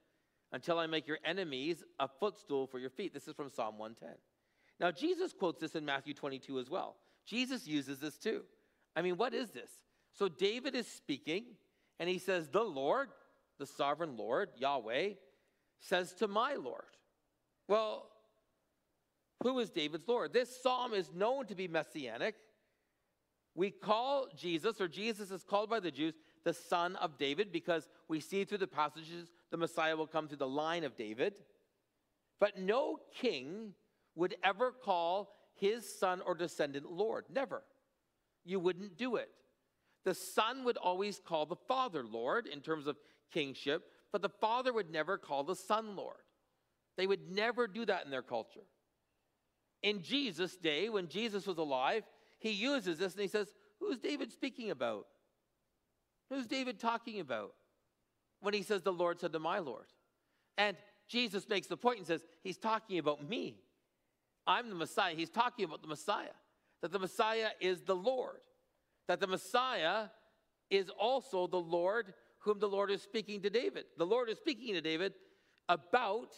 until 0.52 0.80
I 0.80 0.88
make 0.88 1.08
your 1.08 1.20
enemies 1.24 1.84
a 2.00 2.08
footstool 2.08 2.68
for 2.68 2.80
your 2.80 2.90
feet. 2.90 3.14
This 3.14 3.28
is 3.28 3.36
from 3.36 3.50
Psalm 3.50 3.78
110. 3.78 4.18
Now, 4.80 4.92
Jesus 4.92 5.34
quotes 5.34 5.60
this 5.60 5.76
in 5.76 5.86
Matthew 5.86 6.14
22 6.14 6.60
as 6.60 6.70
well. 6.70 6.96
Jesus 7.26 7.68
uses 7.68 8.00
this 8.00 8.18
too. 8.18 8.44
I 8.96 9.02
mean, 9.02 9.18
what 9.18 9.34
is 9.34 9.52
this? 9.52 9.70
So, 10.14 10.28
David 10.28 10.76
is 10.76 10.88
speaking, 10.88 11.46
and 12.00 12.10
he 12.10 12.18
says, 12.18 12.50
The 12.50 12.64
Lord, 12.64 13.10
the 13.60 13.68
sovereign 13.68 14.18
Lord, 14.18 14.50
Yahweh, 14.58 15.10
says 15.80 16.14
to 16.16 16.28
my 16.28 16.56
Lord. 16.56 16.84
Well, 17.68 18.10
who 19.44 19.60
is 19.60 19.70
David's 19.70 20.08
Lord? 20.08 20.34
This 20.34 20.62
psalm 20.62 20.94
is 20.94 21.12
known 21.14 21.46
to 21.48 21.56
be 21.56 21.68
messianic. 21.68 22.36
We 23.56 23.72
call 23.72 24.28
Jesus, 24.36 24.82
or 24.82 24.88
Jesus 24.88 25.32
is 25.32 25.44
called 25.44 25.70
by 25.70 25.80
the 25.80 25.92
Jews, 25.92 26.14
the 26.50 26.54
son 26.54 26.96
of 26.96 27.20
David 27.20 27.52
because 27.52 27.88
we 28.08 28.20
see 28.20 28.44
through 28.44 28.58
the 28.58 28.66
passages 28.66 29.30
the 29.52 29.58
Messiah 29.58 29.96
will 29.96 30.08
come 30.08 30.28
through 30.28 30.38
the 30.38 30.48
line 30.48 30.84
of 30.84 30.98
David. 30.98 31.36
But 32.40 32.58
no 32.58 32.98
king 33.14 33.76
would 34.16 34.36
ever 34.44 34.72
call 34.72 35.30
his 35.54 35.88
son 36.00 36.22
or 36.26 36.34
descendant 36.34 36.92
Lord. 36.92 37.26
Never. 37.32 37.62
You 38.46 38.60
wouldn't 38.60 38.98
do 38.98 39.18
it. 39.18 39.30
The 40.06 40.16
son 40.16 40.64
would 40.64 40.78
always 40.78 41.22
call 41.24 41.46
the 41.46 41.56
father 41.68 42.04
Lord 42.04 42.48
in 42.48 42.62
terms 42.62 42.88
of 42.88 42.98
kingship, 43.32 43.84
but 44.12 44.24
the 44.24 44.30
father 44.30 44.74
would 44.74 44.90
never 44.90 45.20
call 45.20 45.44
the 45.44 45.56
son 45.56 45.96
Lord. 45.96 46.16
They 46.98 47.06
would 47.06 47.30
never 47.30 47.68
do 47.68 47.86
that 47.86 48.06
in 48.06 48.12
their 48.12 48.24
culture. 48.24 48.66
In 49.84 50.02
Jesus' 50.02 50.56
day, 50.56 50.90
when 50.90 51.10
Jesus 51.10 51.46
was 51.46 51.60
alive, 51.60 52.06
he 52.40 52.50
uses 52.50 52.98
this 52.98 53.14
and 53.14 53.22
he 53.22 53.28
says, 53.28 53.54
Who's 53.80 54.00
David 54.00 54.32
speaking 54.32 54.72
about? 54.72 55.06
Who's 56.30 56.48
David 56.48 56.80
talking 56.80 57.20
about 57.20 57.54
when 58.42 58.54
he 58.54 58.64
says, 58.64 58.82
The 58.82 58.94
Lord 58.94 59.20
said 59.20 59.34
to 59.34 59.40
my 59.40 59.60
Lord? 59.60 59.86
And 60.58 60.78
Jesus 61.08 61.50
makes 61.50 61.68
the 61.68 61.78
point 61.78 61.98
and 61.98 62.08
says, 62.08 62.24
He's 62.44 62.58
talking 62.58 63.00
about 63.00 63.28
me. 63.28 63.58
I'm 64.46 64.70
the 64.70 64.76
Messiah. 64.76 65.16
He's 65.16 65.30
talking 65.30 65.66
about 65.66 65.82
the 65.82 65.88
Messiah, 65.88 66.36
that 66.82 66.92
the 66.92 67.00
Messiah 67.00 67.50
is 67.60 67.82
the 67.82 67.96
Lord, 67.96 68.40
that 69.08 69.20
the 69.20 69.28
Messiah 69.28 70.06
is 70.70 70.90
also 71.00 71.48
the 71.48 71.58
Lord 71.58 72.14
whom 72.40 72.60
the 72.60 72.70
Lord 72.70 72.90
is 72.90 73.02
speaking 73.02 73.42
to 73.42 73.50
David. 73.50 73.86
The 73.98 74.06
Lord 74.06 74.30
is 74.30 74.38
speaking 74.38 74.74
to 74.74 74.82
David 74.82 75.14
about 75.68 76.34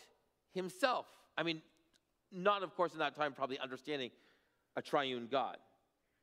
himself. 0.53 1.05
I 1.38 1.43
mean, 1.43 1.62
not, 2.31 2.63
of 2.63 2.75
course, 2.75 2.93
in 2.93 3.00
that 3.00 3.15
time, 3.15 3.33
probably 3.33 3.60
understanding 3.60 4.10
a 4.75 4.81
triune 4.81 5.27
God. 5.29 5.57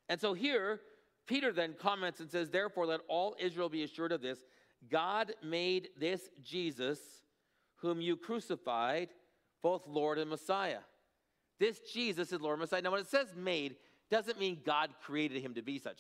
And 0.09 0.21
so 0.21 0.35
here, 0.35 0.81
Peter 1.29 1.53
then 1.53 1.75
comments 1.79 2.19
and 2.19 2.31
says, 2.31 2.51
Therefore, 2.51 2.87
let 2.87 3.01
all 3.07 3.37
Israel 3.39 3.69
be 3.69 3.85
assured 3.85 4.11
of 4.11 4.23
this 4.23 4.41
God 4.91 5.33
made 5.45 5.89
this 5.99 6.29
Jesus, 6.43 6.99
whom 7.77 8.01
you 8.01 8.17
crucified, 8.17 9.11
both 9.63 9.87
Lord 9.87 10.19
and 10.19 10.31
Messiah. 10.31 10.81
This 11.61 11.81
Jesus 11.93 12.33
is 12.33 12.41
Lord 12.41 12.55
and 12.55 12.61
Messiah. 12.61 12.83
Now, 12.83 12.93
when 12.93 13.01
it 13.01 13.09
says 13.09 13.29
made, 13.37 13.77
doesn't 14.11 14.41
mean 14.41 14.61
God 14.65 14.91
created 15.03 15.43
him 15.43 15.55
to 15.55 15.63
be 15.63 15.79
such. 15.79 15.99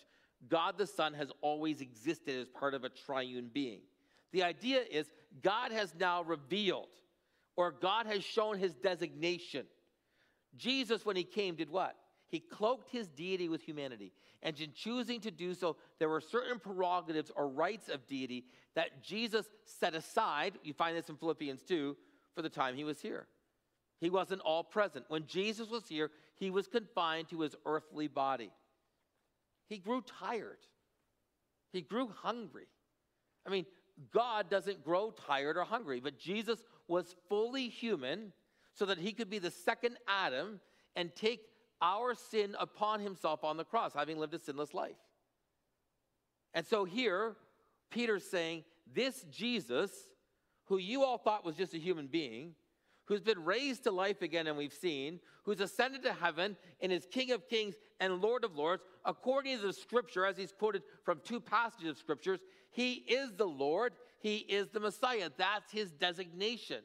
God 0.48 0.78
the 0.78 0.86
Son 0.86 1.14
has 1.14 1.30
always 1.40 1.80
existed 1.80 2.40
as 2.40 2.48
part 2.48 2.74
of 2.74 2.84
a 2.84 2.88
triune 2.88 3.50
being. 3.52 3.80
The 4.32 4.44
idea 4.44 4.82
is 4.90 5.10
God 5.42 5.72
has 5.72 5.92
now 5.98 6.22
revealed, 6.22 6.86
or 7.56 7.72
God 7.72 8.06
has 8.06 8.22
shown 8.22 8.58
his 8.58 8.74
designation. 8.74 9.66
Jesus, 10.56 11.04
when 11.04 11.16
he 11.16 11.24
came, 11.24 11.56
did 11.56 11.70
what? 11.70 11.96
He 12.28 12.40
cloaked 12.40 12.90
his 12.90 13.08
deity 13.08 13.48
with 13.48 13.62
humanity. 13.62 14.12
And 14.42 14.58
in 14.60 14.72
choosing 14.72 15.20
to 15.22 15.30
do 15.30 15.54
so, 15.54 15.76
there 15.98 16.08
were 16.08 16.20
certain 16.20 16.58
prerogatives 16.58 17.32
or 17.34 17.48
rights 17.48 17.88
of 17.88 18.06
deity 18.06 18.44
that 18.74 19.02
Jesus 19.02 19.46
set 19.64 19.94
aside. 19.94 20.58
You 20.62 20.74
find 20.74 20.96
this 20.96 21.08
in 21.08 21.16
Philippians 21.16 21.62
2 21.62 21.96
for 22.34 22.42
the 22.42 22.48
time 22.48 22.74
he 22.76 22.84
was 22.84 23.00
here. 23.00 23.26
He 24.00 24.10
wasn't 24.10 24.42
all 24.42 24.62
present. 24.62 25.06
When 25.08 25.26
Jesus 25.26 25.68
was 25.68 25.88
here, 25.88 26.10
he 26.36 26.50
was 26.50 26.68
confined 26.68 27.28
to 27.30 27.40
his 27.40 27.56
earthly 27.66 28.06
body. 28.06 28.50
He 29.68 29.78
grew 29.78 30.02
tired, 30.02 30.58
he 31.72 31.82
grew 31.82 32.08
hungry. 32.22 32.66
I 33.46 33.50
mean, 33.50 33.66
God 34.12 34.50
doesn't 34.50 34.84
grow 34.84 35.10
tired 35.10 35.56
or 35.56 35.64
hungry, 35.64 36.00
but 36.00 36.18
Jesus 36.18 36.62
was 36.86 37.16
fully 37.28 37.68
human 37.68 38.32
so 38.74 38.86
that 38.86 38.98
he 38.98 39.12
could 39.12 39.30
be 39.30 39.38
the 39.38 39.50
second 39.50 39.96
Adam 40.06 40.60
and 40.94 41.14
take 41.16 41.40
our 41.80 42.14
sin 42.14 42.56
upon 42.58 43.00
himself 43.00 43.44
on 43.44 43.56
the 43.56 43.64
cross, 43.64 43.92
having 43.94 44.18
lived 44.18 44.34
a 44.34 44.38
sinless 44.38 44.74
life. 44.74 44.96
And 46.54 46.66
so 46.66 46.84
here, 46.84 47.36
Peter's 47.90 48.24
saying, 48.24 48.64
This 48.92 49.24
Jesus, 49.30 49.90
who 50.66 50.78
you 50.78 51.04
all 51.04 51.18
thought 51.18 51.44
was 51.44 51.56
just 51.56 51.74
a 51.74 51.78
human 51.78 52.06
being, 52.06 52.54
who's 53.06 53.20
been 53.20 53.44
raised 53.44 53.84
to 53.84 53.90
life 53.90 54.22
again, 54.22 54.46
and 54.46 54.56
we've 54.56 54.72
seen, 54.72 55.20
who's 55.44 55.60
ascended 55.60 56.02
to 56.02 56.12
heaven 56.12 56.56
and 56.80 56.92
is 56.92 57.06
King 57.10 57.32
of 57.32 57.48
kings 57.48 57.74
and 58.00 58.20
Lord 58.20 58.44
of 58.44 58.54
lords, 58.54 58.82
according 59.04 59.56
to 59.58 59.66
the 59.66 59.72
scripture, 59.72 60.26
as 60.26 60.36
he's 60.36 60.52
quoted 60.52 60.82
from 61.04 61.20
two 61.24 61.40
passages 61.40 61.88
of 61.88 61.98
scriptures, 61.98 62.40
he 62.70 62.92
is 62.92 63.32
the 63.32 63.46
Lord, 63.46 63.94
he 64.20 64.36
is 64.36 64.68
the 64.68 64.80
Messiah. 64.80 65.30
That's 65.36 65.72
his 65.72 65.90
designation, 65.92 66.82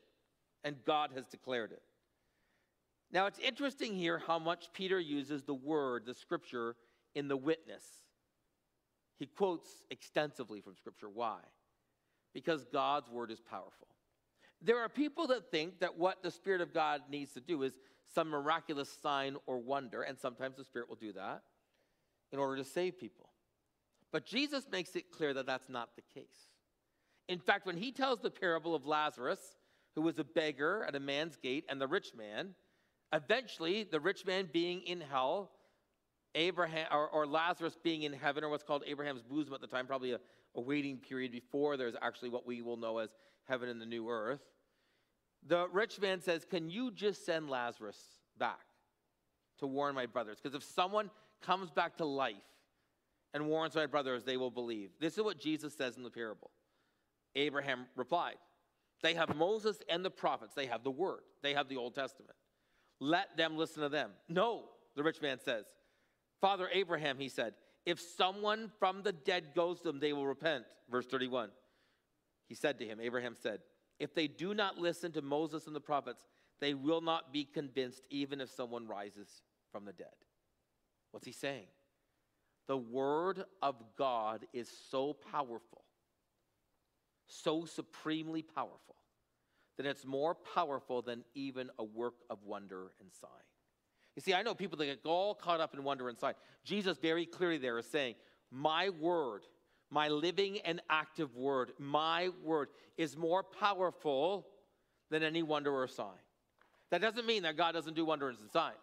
and 0.63 0.77
God 0.85 1.11
has 1.13 1.27
declared 1.27 1.71
it. 1.71 1.81
Now, 3.13 3.27
it's 3.27 3.37
interesting 3.37 3.95
here 3.95 4.17
how 4.17 4.39
much 4.39 4.73
Peter 4.73 4.99
uses 4.99 5.43
the 5.43 5.53
word, 5.53 6.07
the 6.07 6.15
scripture, 6.15 6.75
in 7.13 7.27
the 7.27 7.37
witness. 7.37 7.83
He 9.19 9.27
quotes 9.27 9.69
extensively 9.91 10.61
from 10.61 10.75
scripture. 10.75 11.07
Why? 11.07 11.37
Because 12.33 12.65
God's 12.65 13.11
word 13.11 13.29
is 13.29 13.39
powerful. 13.39 13.87
There 14.63 14.79
are 14.79 14.89
people 14.89 15.27
that 15.27 15.51
think 15.51 15.79
that 15.81 15.97
what 15.97 16.23
the 16.23 16.31
Spirit 16.31 16.61
of 16.61 16.73
God 16.73 17.01
needs 17.07 17.33
to 17.33 17.39
do 17.39 17.61
is 17.61 17.73
some 18.15 18.29
miraculous 18.29 18.89
sign 19.03 19.35
or 19.45 19.59
wonder, 19.59 20.01
and 20.01 20.17
sometimes 20.17 20.57
the 20.57 20.63
Spirit 20.63 20.89
will 20.89 20.95
do 20.95 21.13
that 21.13 21.43
in 22.31 22.39
order 22.39 22.57
to 22.57 22.63
save 22.63 22.97
people. 22.97 23.29
But 24.11 24.25
Jesus 24.25 24.65
makes 24.71 24.95
it 24.95 25.11
clear 25.11 25.35
that 25.35 25.45
that's 25.45 25.69
not 25.69 25.89
the 25.95 26.19
case. 26.19 26.49
In 27.27 27.39
fact, 27.39 27.67
when 27.67 27.77
he 27.77 27.91
tells 27.91 28.21
the 28.21 28.31
parable 28.31 28.73
of 28.73 28.87
Lazarus, 28.87 29.55
who 29.95 30.01
was 30.01 30.17
a 30.17 30.23
beggar 30.23 30.83
at 30.87 30.95
a 30.95 30.99
man's 30.99 31.35
gate, 31.35 31.65
and 31.69 31.79
the 31.79 31.87
rich 31.87 32.13
man, 32.17 32.55
eventually 33.13 33.83
the 33.83 33.99
rich 33.99 34.25
man 34.25 34.49
being 34.51 34.81
in 34.81 34.99
hell, 34.99 35.51
Abraham 36.35 36.87
or, 36.91 37.07
or 37.09 37.27
Lazarus 37.27 37.77
being 37.81 38.01
in 38.03 38.11
heaven, 38.11 38.43
or 38.43 38.49
what's 38.49 38.63
called 38.63 38.83
Abraham's 38.87 39.21
bosom 39.21 39.53
at 39.53 39.61
the 39.61 39.67
time, 39.67 39.85
probably 39.85 40.13
a, 40.13 40.19
a 40.55 40.61
waiting 40.61 40.97
period 40.97 41.31
before 41.31 41.77
there's 41.77 41.95
actually 42.01 42.29
what 42.29 42.45
we 42.45 42.61
will 42.61 42.77
know 42.77 42.97
as 42.97 43.09
heaven 43.47 43.69
and 43.69 43.79
the 43.79 43.85
new 43.85 44.09
earth. 44.09 44.41
The 45.47 45.67
rich 45.71 46.01
man 46.01 46.21
says, 46.21 46.45
Can 46.45 46.69
you 46.69 46.91
just 46.91 47.25
send 47.25 47.49
Lazarus 47.49 47.97
back 48.37 48.65
to 49.59 49.67
warn 49.67 49.93
my 49.93 50.07
brothers? 50.07 50.39
Because 50.41 50.55
if 50.55 50.63
someone 50.63 51.11
comes 51.41 51.69
back 51.69 51.97
to 51.97 52.05
life 52.05 52.35
and 53.33 53.47
warns 53.47 53.75
my 53.75 53.85
brothers, 53.85 54.23
they 54.23 54.37
will 54.37 54.51
believe. 54.51 54.91
This 54.99 55.17
is 55.17 55.23
what 55.23 55.39
Jesus 55.39 55.75
says 55.75 55.97
in 55.97 56.03
the 56.03 56.09
parable. 56.09 56.51
Abraham 57.35 57.85
replied, 57.95 58.35
They 59.01 59.13
have 59.15 59.35
Moses 59.35 59.77
and 59.89 60.03
the 60.03 60.11
prophets, 60.11 60.53
they 60.55 60.67
have 60.67 60.83
the 60.83 60.91
word, 60.91 61.21
they 61.41 61.53
have 61.53 61.67
the 61.67 61.77
Old 61.77 61.93
Testament. 61.93 62.35
Let 63.03 63.35
them 63.35 63.57
listen 63.57 63.83
to 63.83 63.89
them. 63.89 64.11
No, 64.29 64.63
the 64.95 65.03
rich 65.03 65.21
man 65.21 65.37
says. 65.37 65.65
Father 66.39 66.69
Abraham, 66.71 67.17
he 67.19 67.27
said, 67.27 67.53
if 67.85 67.99
someone 67.99 68.71
from 68.79 69.03
the 69.03 69.11
dead 69.11 69.47
goes 69.53 69.79
to 69.79 69.89
them, 69.89 69.99
they 69.99 70.13
will 70.13 70.25
repent. 70.25 70.63
Verse 70.89 71.05
31. 71.07 71.49
He 72.47 72.55
said 72.55 72.79
to 72.79 72.85
him, 72.85 73.01
Abraham 73.01 73.35
said, 73.37 73.59
If 73.99 74.15
they 74.15 74.27
do 74.27 74.53
not 74.53 74.77
listen 74.77 75.11
to 75.11 75.21
Moses 75.21 75.67
and 75.67 75.75
the 75.75 75.81
prophets, 75.81 76.25
they 76.61 76.73
will 76.73 77.01
not 77.01 77.33
be 77.33 77.43
convinced, 77.43 78.03
even 78.09 78.39
if 78.39 78.49
someone 78.49 78.87
rises 78.87 79.41
from 79.69 79.83
the 79.83 79.91
dead. 79.91 80.07
What's 81.11 81.25
he 81.25 81.33
saying? 81.33 81.67
The 82.69 82.77
word 82.77 83.43
of 83.61 83.75
God 83.97 84.45
is 84.53 84.71
so 84.89 85.11
powerful, 85.11 85.83
so 87.27 87.65
supremely 87.65 88.43
powerful, 88.43 88.95
that 89.77 89.85
it's 89.85 90.05
more 90.05 90.35
powerful 90.35 91.01
than 91.01 91.23
even 91.33 91.69
a 91.79 91.83
work 91.83 92.15
of 92.29 92.43
wonder 92.43 92.91
and 92.99 93.11
sign. 93.11 93.29
You 94.15 94.21
see, 94.21 94.33
I 94.33 94.43
know 94.43 94.53
people 94.53 94.77
that 94.77 94.85
get 94.85 94.99
all 95.05 95.33
caught 95.33 95.59
up 95.59 95.73
in 95.73 95.83
wonder 95.83 96.09
and 96.09 96.19
sign. 96.19 96.33
Jesus 96.63 96.97
very 96.97 97.25
clearly 97.25 97.57
there 97.57 97.79
is 97.79 97.87
saying, 97.87 98.15
My 98.51 98.89
word, 98.89 99.41
my 99.89 100.07
living 100.07 100.59
and 100.59 100.81
active 100.89 101.35
word, 101.35 101.71
my 101.79 102.29
word 102.43 102.69
is 102.97 103.17
more 103.17 103.43
powerful 103.43 104.47
than 105.09 105.23
any 105.23 105.41
wonder 105.41 105.71
or 105.71 105.87
sign. 105.87 106.07
That 106.91 107.01
doesn't 107.01 107.25
mean 107.25 107.43
that 107.43 107.57
God 107.57 107.71
doesn't 107.71 107.95
do 107.95 108.05
wonders 108.05 108.39
and 108.39 108.51
signs. 108.51 108.75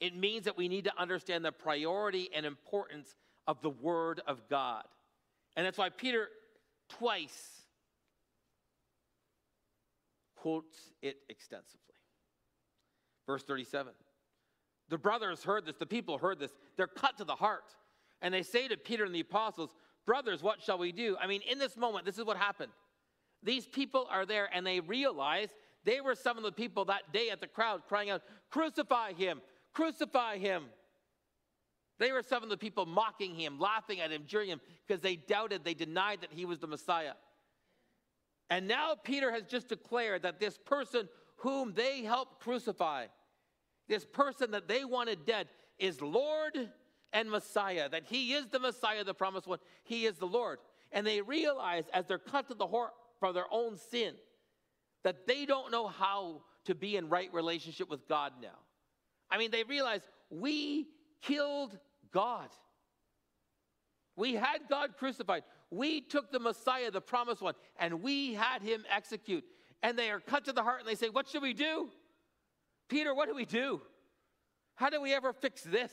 It 0.00 0.16
means 0.16 0.44
that 0.44 0.56
we 0.56 0.68
need 0.68 0.84
to 0.84 0.92
understand 1.00 1.44
the 1.44 1.52
priority 1.52 2.28
and 2.34 2.44
importance 2.44 3.14
of 3.46 3.62
the 3.62 3.70
Word 3.70 4.20
of 4.26 4.48
God. 4.50 4.84
And 5.56 5.64
that's 5.64 5.78
why 5.78 5.88
Peter 5.90 6.28
twice 6.88 7.61
quotes 10.42 10.76
it 11.02 11.18
extensively. 11.28 11.94
Verse 13.26 13.44
37 13.44 13.92
The 14.88 14.98
brothers 14.98 15.44
heard 15.44 15.64
this, 15.64 15.76
the 15.76 15.86
people 15.86 16.18
heard 16.18 16.40
this, 16.40 16.50
they're 16.76 16.88
cut 16.88 17.16
to 17.18 17.24
the 17.24 17.36
heart. 17.36 17.76
And 18.20 18.34
they 18.34 18.42
say 18.42 18.68
to 18.68 18.76
Peter 18.76 19.04
and 19.04 19.14
the 19.14 19.20
apostles, 19.20 19.70
Brothers, 20.04 20.42
what 20.42 20.60
shall 20.60 20.78
we 20.78 20.90
do? 20.90 21.16
I 21.20 21.28
mean, 21.28 21.42
in 21.48 21.58
this 21.58 21.76
moment, 21.76 22.04
this 22.04 22.18
is 22.18 22.24
what 22.24 22.36
happened. 22.36 22.72
These 23.44 23.66
people 23.66 24.08
are 24.10 24.26
there 24.26 24.48
and 24.52 24.66
they 24.66 24.80
realize 24.80 25.48
they 25.84 26.00
were 26.00 26.16
some 26.16 26.36
of 26.36 26.42
the 26.42 26.52
people 26.52 26.84
that 26.86 27.12
day 27.12 27.30
at 27.30 27.40
the 27.40 27.46
crowd 27.46 27.82
crying 27.88 28.10
out, 28.10 28.22
Crucify 28.50 29.12
him, 29.12 29.40
Crucify 29.72 30.38
him. 30.38 30.64
They 32.00 32.10
were 32.10 32.22
some 32.22 32.42
of 32.42 32.48
the 32.48 32.56
people 32.56 32.84
mocking 32.84 33.36
him, 33.36 33.60
laughing 33.60 34.00
at 34.00 34.10
him, 34.10 34.24
jeering 34.26 34.48
him, 34.48 34.60
because 34.86 35.02
they 35.02 35.14
doubted, 35.14 35.62
they 35.62 35.74
denied 35.74 36.20
that 36.22 36.32
he 36.32 36.44
was 36.44 36.58
the 36.58 36.66
Messiah. 36.66 37.12
And 38.52 38.68
now 38.68 38.94
Peter 39.02 39.32
has 39.32 39.44
just 39.44 39.68
declared 39.68 40.24
that 40.24 40.38
this 40.38 40.58
person 40.58 41.08
whom 41.36 41.72
they 41.72 42.02
helped 42.02 42.42
crucify, 42.42 43.06
this 43.88 44.04
person 44.04 44.50
that 44.50 44.68
they 44.68 44.84
wanted 44.84 45.24
dead, 45.24 45.48
is 45.78 46.02
Lord 46.02 46.68
and 47.14 47.30
Messiah, 47.30 47.88
that 47.88 48.04
he 48.04 48.34
is 48.34 48.48
the 48.48 48.60
Messiah, 48.60 49.04
the 49.04 49.14
promised 49.14 49.46
one. 49.46 49.58
He 49.84 50.04
is 50.04 50.18
the 50.18 50.26
Lord. 50.26 50.58
And 50.92 51.06
they 51.06 51.22
realize 51.22 51.84
as 51.94 52.04
they're 52.04 52.18
cut 52.18 52.48
to 52.48 52.54
the 52.54 52.66
heart 52.66 52.90
for 53.20 53.32
their 53.32 53.46
own 53.50 53.78
sin 53.78 54.16
that 55.02 55.26
they 55.26 55.46
don't 55.46 55.72
know 55.72 55.86
how 55.86 56.42
to 56.66 56.74
be 56.74 56.96
in 56.96 57.08
right 57.08 57.32
relationship 57.32 57.88
with 57.88 58.06
God 58.06 58.34
now. 58.42 58.58
I 59.30 59.38
mean, 59.38 59.50
they 59.50 59.64
realize 59.64 60.02
we 60.28 60.88
killed 61.22 61.78
God. 62.12 62.50
We 64.16 64.34
had 64.34 64.68
God 64.68 64.96
crucified. 64.98 65.42
We 65.70 66.00
took 66.00 66.30
the 66.30 66.38
Messiah, 66.38 66.90
the 66.90 67.00
promised 67.00 67.40
one, 67.40 67.54
and 67.78 68.02
we 68.02 68.34
had 68.34 68.62
him 68.62 68.84
execute. 68.94 69.44
And 69.82 69.98
they 69.98 70.10
are 70.10 70.20
cut 70.20 70.44
to 70.44 70.52
the 70.52 70.62
heart 70.62 70.80
and 70.80 70.88
they 70.88 70.94
say, 70.94 71.08
What 71.08 71.28
should 71.28 71.42
we 71.42 71.54
do? 71.54 71.88
Peter, 72.88 73.14
what 73.14 73.28
do 73.28 73.34
we 73.34 73.46
do? 73.46 73.80
How 74.74 74.90
do 74.90 75.00
we 75.00 75.14
ever 75.14 75.32
fix 75.32 75.62
this? 75.62 75.92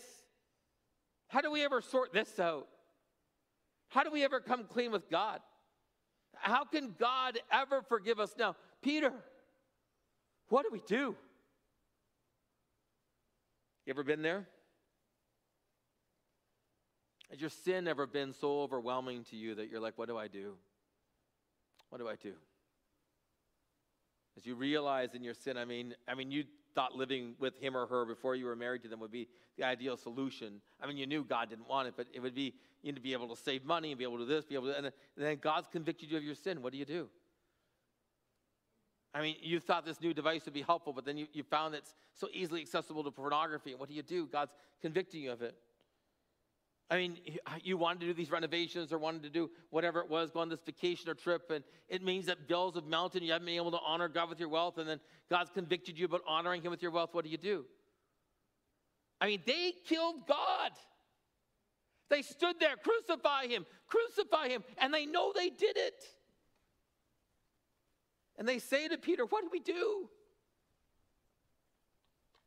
How 1.28 1.42
do 1.42 1.52
we 1.52 1.64
ever 1.64 1.82
sort 1.82 2.12
this 2.12 2.40
out? 2.40 2.68
How 3.90 4.04
do 4.04 4.12
we 4.12 4.24
ever 4.24 4.40
come 4.40 4.66
clean 4.66 4.92
with 4.92 5.10
God? 5.10 5.40
How 6.36 6.64
can 6.64 6.96
God 7.00 7.40
ever 7.52 7.82
forgive 7.82 8.20
us 8.20 8.34
now? 8.38 8.56
Peter, 8.82 9.14
what 10.50 10.64
do 10.64 10.70
we 10.72 10.82
do? 10.88 11.16
You 13.86 13.92
ever 13.92 14.04
been 14.04 14.22
there? 14.22 14.48
Has 17.30 17.40
your 17.40 17.50
sin 17.50 17.88
ever 17.88 18.08
been 18.08 18.34
so 18.34 18.62
overwhelming 18.62 19.24
to 19.26 19.36
you 19.36 19.56
that 19.56 19.70
you're 19.70 19.80
like, 19.80 19.98
what 19.98 20.08
do 20.08 20.18
I 20.18 20.28
do? 20.28 20.54
What 21.90 22.00
do 22.00 22.08
I 22.08 22.16
do? 22.16 22.34
As 24.38 24.46
you 24.46 24.56
realize 24.56 25.16
in 25.16 25.24
your 25.24 25.34
sin, 25.34 25.58
I 25.58 25.66
mean, 25.66 25.94
I 26.08 26.16
mean, 26.16 26.32
you 26.32 26.46
thought 26.74 26.96
living 26.96 27.36
with 27.40 27.58
him 27.58 27.76
or 27.76 27.88
her 27.88 28.06
before 28.06 28.36
you 28.36 28.46
were 28.46 28.56
married 28.56 28.84
to 28.84 28.88
them 28.88 29.00
would 29.00 29.12
be 29.12 29.28
the 29.58 29.64
ideal 29.64 29.98
solution. 29.98 30.62
I 30.82 30.88
mean, 30.88 30.98
you 30.98 31.06
knew 31.06 31.24
God 31.24 31.50
didn't 31.50 31.68
want 31.68 31.88
it, 31.88 31.96
but 31.98 32.08
it 32.14 32.20
would 32.20 32.36
be 32.36 32.54
you 32.82 32.92
need 32.92 32.96
to 32.96 33.02
be 33.02 33.14
able 33.14 33.28
to 33.36 33.42
save 33.42 33.66
money 33.66 33.92
and 33.92 33.98
be 33.98 34.06
able 34.06 34.18
to 34.18 34.26
do 34.26 34.34
this, 34.34 34.46
be 34.46 34.56
able 34.56 34.68
to, 34.68 34.78
and 34.78 34.92
then 35.18 35.38
God's 35.42 35.68
convicted 35.68 36.10
you 36.12 36.18
of 36.18 36.24
your 36.24 36.36
sin. 36.36 36.62
What 36.62 36.72
do 36.72 36.80
you 36.80 36.86
do? 36.86 37.10
I 39.14 39.22
mean, 39.22 39.36
you 39.42 39.60
thought 39.60 39.86
this 39.86 40.00
new 40.00 40.14
device 40.14 40.46
would 40.46 40.54
be 40.54 40.62
helpful, 40.62 40.94
but 40.94 41.04
then 41.04 41.18
you, 41.18 41.28
you 41.34 41.44
found 41.44 41.74
it's 41.74 41.94
so 42.14 42.28
easily 42.32 42.62
accessible 42.62 43.04
to 43.04 43.12
pornography. 43.12 43.72
And 43.72 43.80
what 43.80 43.90
do 43.90 43.96
you 43.96 44.04
do? 44.04 44.28
God's 44.28 44.54
convicting 44.82 45.24
you 45.24 45.32
of 45.32 45.42
it. 45.42 45.56
I 46.92 46.98
mean, 46.98 47.18
uh, 47.46 47.52
you 47.64 47.78
wanted 47.78 48.00
to 48.02 48.06
do 48.08 48.14
these 48.14 48.32
renovations 48.32 48.92
or 48.92 48.98
wanted 48.98 49.22
to 49.24 49.30
do 49.30 49.52
whatever 49.70 50.00
it 50.00 50.10
was, 50.10 50.32
go 50.32 50.40
on 50.40 50.50
this 50.50 50.62
vacation 50.66 51.10
or 51.10 51.14
trip, 51.14 51.52
and 51.52 51.64
it 51.88 52.04
means 52.04 52.26
that 52.26 52.48
bills 52.48 52.76
have 52.76 52.86
mounted. 52.86 53.22
You 53.22 53.32
haven't 53.32 53.46
been 53.46 53.56
able 53.56 53.72
to 53.72 53.80
honor 53.86 54.08
God 54.08 54.28
with 54.30 54.40
your 54.40 54.50
wealth, 54.50 54.80
and 54.80 54.90
then 54.90 55.00
God's 55.30 55.52
convicted 55.52 56.00
you 56.00 56.06
about 56.06 56.22
honoring 56.28 56.64
Him 56.64 56.72
with 56.72 56.82
your 56.82 56.92
wealth. 56.92 57.14
What 57.14 57.26
do 57.26 57.30
you 57.30 57.38
do? 57.38 57.66
I 59.22 59.28
mean, 59.28 59.42
they 59.46 59.74
killed 59.88 60.28
God. 60.28 60.72
They 62.10 62.24
stood 62.24 62.56
there, 62.60 62.76
crucify 62.76 63.46
Him, 63.48 63.68
crucify 63.88 64.48
Him, 64.48 64.64
and 64.80 64.92
they 64.92 65.06
know 65.06 65.32
they 65.36 65.50
did 65.50 65.78
it. 65.78 66.04
And 68.40 68.48
they 68.48 68.58
say 68.58 68.88
to 68.88 68.98
Peter, 68.98 69.26
What 69.26 69.44
do 69.44 69.50
we 69.52 69.60
do? 69.60 70.10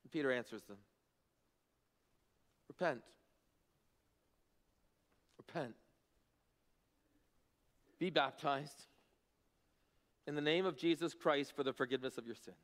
And 0.03 0.11
Peter 0.11 0.33
answers 0.33 0.63
them 0.65 0.79
Repent. 2.69 3.03
Repent. 5.55 5.75
Be 7.99 8.11
baptized 8.11 8.87
in 10.27 10.35
the 10.35 10.41
name 10.41 10.67
of 10.67 10.77
Jesus 10.77 11.15
Christ 11.15 11.55
for 11.55 11.63
the 11.63 11.73
forgiveness 11.73 12.19
of 12.19 12.27
your 12.27 12.35
sins. 12.35 12.57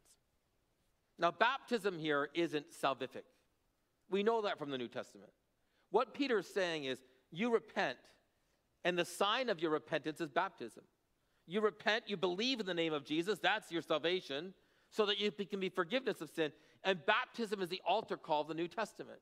Now, 1.18 1.30
baptism 1.30 1.98
here 1.98 2.28
isn't 2.34 2.66
salvific. 2.70 3.24
We 4.10 4.22
know 4.22 4.42
that 4.42 4.58
from 4.58 4.70
the 4.70 4.78
New 4.78 4.88
Testament. 4.88 5.30
What 5.90 6.14
Peter's 6.14 6.46
saying 6.46 6.84
is, 6.84 6.98
you 7.30 7.52
repent, 7.52 7.98
and 8.84 8.98
the 8.98 9.04
sign 9.04 9.48
of 9.48 9.60
your 9.60 9.70
repentance 9.70 10.20
is 10.20 10.30
baptism. 10.30 10.84
You 11.46 11.60
repent, 11.60 12.04
you 12.06 12.16
believe 12.16 12.60
in 12.60 12.66
the 12.66 12.74
name 12.74 12.92
of 12.92 13.04
Jesus, 13.04 13.38
that's 13.38 13.70
your 13.70 13.82
salvation, 13.82 14.54
so 14.90 15.06
that 15.06 15.18
you 15.18 15.30
can 15.30 15.60
be 15.60 15.68
forgiveness 15.68 16.20
of 16.20 16.30
sin. 16.30 16.52
And 16.84 17.04
baptism 17.04 17.60
is 17.60 17.68
the 17.68 17.82
altar 17.86 18.16
call 18.16 18.42
of 18.42 18.48
the 18.48 18.54
New 18.54 18.68
Testament. 18.68 19.18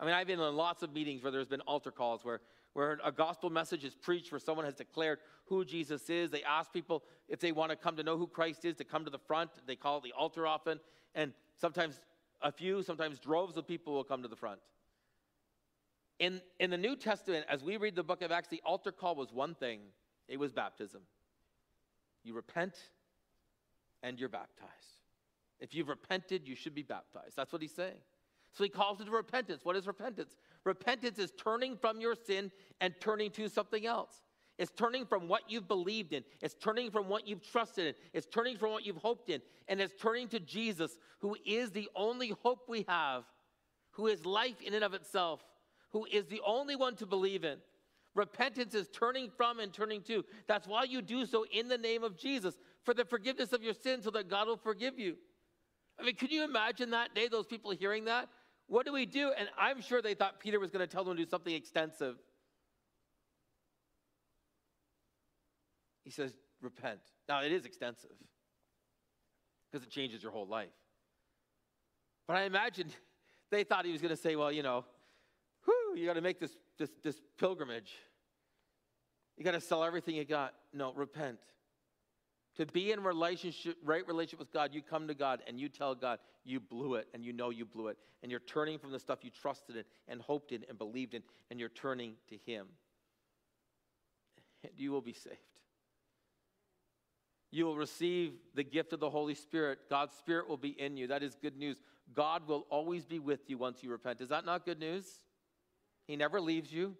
I 0.00 0.04
mean, 0.04 0.14
I've 0.14 0.26
been 0.26 0.40
in 0.40 0.56
lots 0.56 0.82
of 0.82 0.92
meetings 0.92 1.22
where 1.22 1.32
there's 1.32 1.48
been 1.48 1.60
altar 1.62 1.90
calls 1.90 2.24
where, 2.24 2.40
where 2.72 2.98
a 3.04 3.12
gospel 3.12 3.50
message 3.50 3.84
is 3.84 3.94
preached, 3.94 4.30
where 4.30 4.38
someone 4.38 4.64
has 4.64 4.74
declared 4.74 5.18
who 5.46 5.64
Jesus 5.64 6.08
is. 6.10 6.30
They 6.30 6.42
ask 6.42 6.72
people 6.72 7.02
if 7.28 7.40
they 7.40 7.52
want 7.52 7.70
to 7.70 7.76
come 7.76 7.96
to 7.96 8.02
know 8.02 8.16
who 8.16 8.26
Christ 8.26 8.64
is 8.64 8.76
to 8.76 8.84
come 8.84 9.04
to 9.04 9.10
the 9.10 9.18
front. 9.18 9.50
They 9.66 9.76
call 9.76 9.98
it 9.98 10.04
the 10.04 10.12
altar 10.12 10.46
often. 10.46 10.80
And 11.14 11.32
sometimes 11.56 12.00
a 12.42 12.52
few, 12.52 12.82
sometimes 12.82 13.18
droves 13.18 13.56
of 13.56 13.66
people 13.66 13.94
will 13.94 14.04
come 14.04 14.22
to 14.22 14.28
the 14.28 14.36
front. 14.36 14.60
In, 16.18 16.40
in 16.58 16.70
the 16.70 16.78
New 16.78 16.96
Testament, 16.96 17.46
as 17.48 17.62
we 17.62 17.76
read 17.76 17.94
the 17.94 18.02
book 18.02 18.22
of 18.22 18.32
Acts, 18.32 18.48
the 18.48 18.62
altar 18.64 18.92
call 18.92 19.14
was 19.14 19.32
one 19.32 19.54
thing 19.54 19.80
it 20.28 20.38
was 20.38 20.52
baptism. 20.52 21.00
You 22.22 22.34
repent 22.34 22.74
and 24.02 24.18
you're 24.18 24.28
baptized. 24.28 24.68
If 25.60 25.74
you've 25.74 25.88
repented, 25.88 26.46
you 26.46 26.54
should 26.54 26.74
be 26.74 26.82
baptized. 26.82 27.34
That's 27.36 27.52
what 27.52 27.62
he's 27.62 27.74
saying. 27.74 27.98
So 28.52 28.64
he 28.64 28.70
calls 28.70 29.00
it 29.00 29.04
to 29.04 29.10
repentance. 29.10 29.64
What 29.64 29.76
is 29.76 29.86
repentance? 29.86 30.36
Repentance 30.64 31.18
is 31.18 31.32
turning 31.38 31.76
from 31.76 32.00
your 32.00 32.14
sin 32.14 32.50
and 32.80 32.94
turning 33.00 33.30
to 33.32 33.48
something 33.48 33.86
else. 33.86 34.22
It's 34.58 34.72
turning 34.72 35.06
from 35.06 35.28
what 35.28 35.42
you've 35.48 35.68
believed 35.68 36.12
in. 36.12 36.24
It's 36.40 36.54
turning 36.54 36.90
from 36.90 37.08
what 37.08 37.28
you've 37.28 37.48
trusted 37.48 37.86
in. 37.86 37.94
It's 38.12 38.26
turning 38.26 38.56
from 38.56 38.72
what 38.72 38.84
you've 38.84 38.96
hoped 38.96 39.30
in. 39.30 39.40
And 39.68 39.80
it's 39.80 39.94
turning 40.00 40.28
to 40.28 40.40
Jesus, 40.40 40.98
who 41.20 41.36
is 41.46 41.70
the 41.70 41.88
only 41.94 42.34
hope 42.42 42.68
we 42.68 42.84
have, 42.88 43.22
who 43.92 44.08
is 44.08 44.26
life 44.26 44.60
in 44.60 44.74
and 44.74 44.82
of 44.82 44.94
itself, 44.94 45.44
who 45.90 46.06
is 46.10 46.26
the 46.26 46.40
only 46.44 46.74
one 46.74 46.96
to 46.96 47.06
believe 47.06 47.44
in. 47.44 47.58
Repentance 48.16 48.74
is 48.74 48.88
turning 48.88 49.30
from 49.30 49.60
and 49.60 49.72
turning 49.72 50.02
to. 50.02 50.24
That's 50.48 50.66
why 50.66 50.84
you 50.84 51.02
do 51.02 51.24
so 51.24 51.44
in 51.52 51.68
the 51.68 51.78
name 51.78 52.02
of 52.02 52.18
Jesus, 52.18 52.56
for 52.82 52.94
the 52.94 53.04
forgiveness 53.04 53.52
of 53.52 53.62
your 53.62 53.74
sins, 53.74 54.04
so 54.04 54.10
that 54.10 54.28
God 54.28 54.48
will 54.48 54.56
forgive 54.56 54.98
you. 54.98 55.16
I 56.00 56.04
mean, 56.04 56.16
can 56.16 56.30
you 56.30 56.42
imagine 56.42 56.90
that 56.90 57.14
day, 57.14 57.28
those 57.28 57.46
people 57.46 57.70
hearing 57.70 58.06
that? 58.06 58.28
What 58.68 58.84
do 58.84 58.92
we 58.92 59.06
do? 59.06 59.32
And 59.36 59.48
I'm 59.58 59.80
sure 59.80 60.00
they 60.00 60.14
thought 60.14 60.40
Peter 60.40 60.60
was 60.60 60.70
going 60.70 60.86
to 60.86 60.92
tell 60.92 61.02
them 61.02 61.16
to 61.16 61.24
do 61.24 61.28
something 61.28 61.54
extensive. 61.54 62.16
He 66.04 66.10
says, 66.10 66.32
repent. 66.60 67.00
Now, 67.28 67.42
it 67.42 67.52
is 67.52 67.64
extensive 67.64 68.10
because 69.70 69.86
it 69.86 69.90
changes 69.90 70.22
your 70.22 70.32
whole 70.32 70.46
life. 70.46 70.68
But 72.26 72.36
I 72.36 72.42
imagine 72.42 72.88
they 73.50 73.64
thought 73.64 73.86
he 73.86 73.92
was 73.92 74.02
going 74.02 74.14
to 74.14 74.20
say, 74.20 74.36
well, 74.36 74.52
you 74.52 74.62
know, 74.62 74.84
whew, 75.64 75.96
you 75.96 76.06
got 76.06 76.14
to 76.14 76.20
make 76.20 76.38
this, 76.38 76.56
this, 76.78 76.90
this 77.02 77.20
pilgrimage. 77.38 77.94
You 79.38 79.44
got 79.44 79.52
to 79.52 79.60
sell 79.60 79.82
everything 79.82 80.14
you 80.14 80.24
got. 80.24 80.52
No, 80.74 80.92
repent. 80.92 81.38
To 82.58 82.66
be 82.66 82.90
in 82.90 83.04
relationship, 83.04 83.76
right 83.84 84.06
relationship 84.06 84.40
with 84.40 84.52
God, 84.52 84.74
you 84.74 84.82
come 84.82 85.06
to 85.06 85.14
God 85.14 85.40
and 85.46 85.60
you 85.60 85.68
tell 85.68 85.94
God 85.94 86.18
you 86.44 86.58
blew 86.58 86.94
it 86.96 87.06
and 87.14 87.24
you 87.24 87.32
know 87.32 87.50
you 87.50 87.64
blew 87.64 87.86
it. 87.86 87.98
And 88.22 88.32
you're 88.32 88.40
turning 88.40 88.80
from 88.80 88.90
the 88.90 88.98
stuff 88.98 89.20
you 89.22 89.30
trusted 89.30 89.76
in 89.76 89.84
and 90.08 90.20
hoped 90.20 90.50
in 90.50 90.64
and 90.68 90.76
believed 90.76 91.14
in, 91.14 91.22
and 91.50 91.60
you're 91.60 91.68
turning 91.68 92.14
to 92.30 92.36
Him. 92.46 92.66
And 94.64 94.72
you 94.76 94.90
will 94.90 95.00
be 95.00 95.12
saved. 95.12 95.36
You 97.52 97.64
will 97.64 97.76
receive 97.76 98.32
the 98.56 98.64
gift 98.64 98.92
of 98.92 98.98
the 98.98 99.08
Holy 99.08 99.34
Spirit. 99.34 99.78
God's 99.88 100.14
Spirit 100.16 100.48
will 100.48 100.56
be 100.56 100.70
in 100.70 100.96
you. 100.96 101.06
That 101.06 101.22
is 101.22 101.36
good 101.40 101.56
news. 101.56 101.80
God 102.12 102.48
will 102.48 102.66
always 102.70 103.06
be 103.06 103.20
with 103.20 103.48
you 103.48 103.56
once 103.56 103.84
you 103.84 103.90
repent. 103.90 104.20
Is 104.20 104.30
that 104.30 104.44
not 104.44 104.64
good 104.64 104.80
news? 104.80 105.20
He 106.08 106.16
never 106.16 106.40
leaves 106.40 106.72
you, 106.72 106.96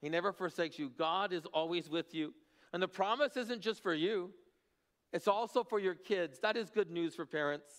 He 0.00 0.08
never 0.08 0.32
forsakes 0.32 0.78
you. 0.78 0.88
God 0.88 1.34
is 1.34 1.44
always 1.52 1.90
with 1.90 2.14
you. 2.14 2.32
And 2.72 2.82
the 2.82 2.88
promise 2.88 3.36
isn't 3.36 3.60
just 3.60 3.82
for 3.82 3.92
you. 3.92 4.30
It's 5.14 5.28
also 5.28 5.62
for 5.62 5.78
your 5.78 5.94
kids. 5.94 6.40
That 6.40 6.56
is 6.56 6.70
good 6.70 6.90
news 6.90 7.14
for 7.14 7.24
parents. 7.24 7.70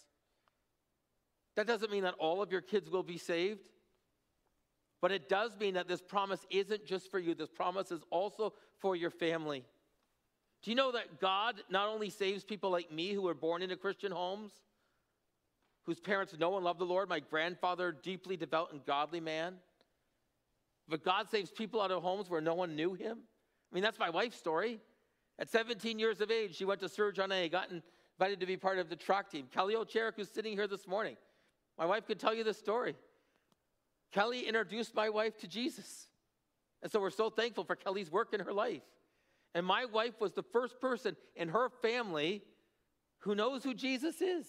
That 1.57 1.67
doesn't 1.67 1.91
mean 1.91 2.03
that 2.03 2.15
all 2.17 2.41
of 2.41 2.49
your 2.49 2.61
kids 2.61 2.89
will 2.89 3.03
be 3.03 3.17
saved, 3.17 3.69
but 5.01 5.11
it 5.11 5.27
does 5.27 5.51
mean 5.59 5.73
that 5.73 5.87
this 5.87 6.01
promise 6.01 6.45
isn't 6.49 6.85
just 6.85 7.11
for 7.11 7.19
you, 7.19 7.35
this 7.35 7.49
promise 7.49 7.91
is 7.91 8.01
also 8.09 8.53
for 8.79 8.95
your 8.95 9.09
family. 9.09 9.65
Do 10.63 10.71
you 10.71 10.75
know 10.75 10.93
that 10.93 11.19
God 11.19 11.61
not 11.69 11.89
only 11.89 12.09
saves 12.09 12.43
people 12.45 12.71
like 12.71 12.91
me 12.91 13.11
who 13.11 13.21
were 13.21 13.33
born 13.33 13.61
into 13.61 13.75
Christian 13.75 14.13
homes, 14.13 14.51
whose 15.85 15.99
parents 15.99 16.37
know 16.39 16.55
and 16.55 16.65
love 16.65 16.79
the 16.79 16.85
Lord, 16.85 17.09
my 17.09 17.19
grandfather, 17.19 17.91
deeply 17.91 18.37
devout 18.37 18.71
and 18.71 18.85
godly 18.85 19.19
man, 19.19 19.55
but 20.87 21.03
God 21.03 21.29
saves 21.29 21.51
people 21.51 21.81
out 21.81 21.91
of 21.91 22.01
homes 22.01 22.29
where 22.29 22.41
no 22.41 22.53
one 22.53 22.75
knew 22.75 22.93
him? 22.93 23.19
I 23.71 23.75
mean, 23.75 23.83
that's 23.83 23.99
my 23.99 24.09
wife's 24.09 24.37
story. 24.37 24.79
At 25.37 25.49
17 25.49 25.99
years 25.99 26.21
of 26.21 26.31
age, 26.31 26.55
she 26.55 26.65
went 26.65 26.79
to 26.81 26.89
Sir 26.89 27.11
John 27.11 27.31
A, 27.31 27.49
got 27.49 27.69
invited 27.69 28.39
to 28.39 28.45
be 28.45 28.57
part 28.57 28.79
of 28.79 28.89
the 28.89 28.95
track 28.95 29.29
team. 29.29 29.47
Kelly 29.53 29.75
Ocherek, 29.75 30.13
who's 30.15 30.29
sitting 30.29 30.53
here 30.53 30.67
this 30.67 30.87
morning, 30.87 31.17
my 31.77 31.85
wife 31.85 32.07
could 32.07 32.19
tell 32.19 32.33
you 32.33 32.43
this 32.43 32.57
story. 32.57 32.95
Kelly 34.11 34.47
introduced 34.47 34.95
my 34.95 35.09
wife 35.09 35.37
to 35.39 35.47
Jesus. 35.47 36.07
And 36.81 36.91
so 36.91 37.01
we're 37.01 37.09
so 37.09 37.29
thankful 37.29 37.65
for 37.65 37.75
Kelly's 37.75 38.11
work 38.11 38.33
in 38.33 38.39
her 38.39 38.53
life. 38.53 38.83
And 39.53 39.65
my 39.65 39.85
wife 39.85 40.19
was 40.19 40.33
the 40.33 40.43
first 40.43 40.79
person 40.79 41.15
in 41.35 41.49
her 41.49 41.69
family 41.81 42.43
who 43.19 43.35
knows 43.35 43.63
who 43.63 43.73
Jesus 43.73 44.21
is. 44.21 44.45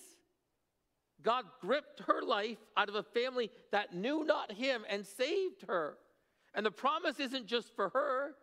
God 1.23 1.45
gripped 1.61 2.01
her 2.07 2.23
life 2.23 2.59
out 2.77 2.89
of 2.89 2.95
a 2.95 3.03
family 3.03 3.51
that 3.73 3.95
knew 3.95 4.25
not 4.25 4.53
him 4.53 4.85
and 4.89 5.07
saved 5.07 5.65
her. 5.67 5.97
And 6.55 6.65
the 6.65 6.71
promise 6.71 7.19
isn't 7.19 7.47
just 7.47 7.75
for 7.75 7.89
her, 7.89 8.35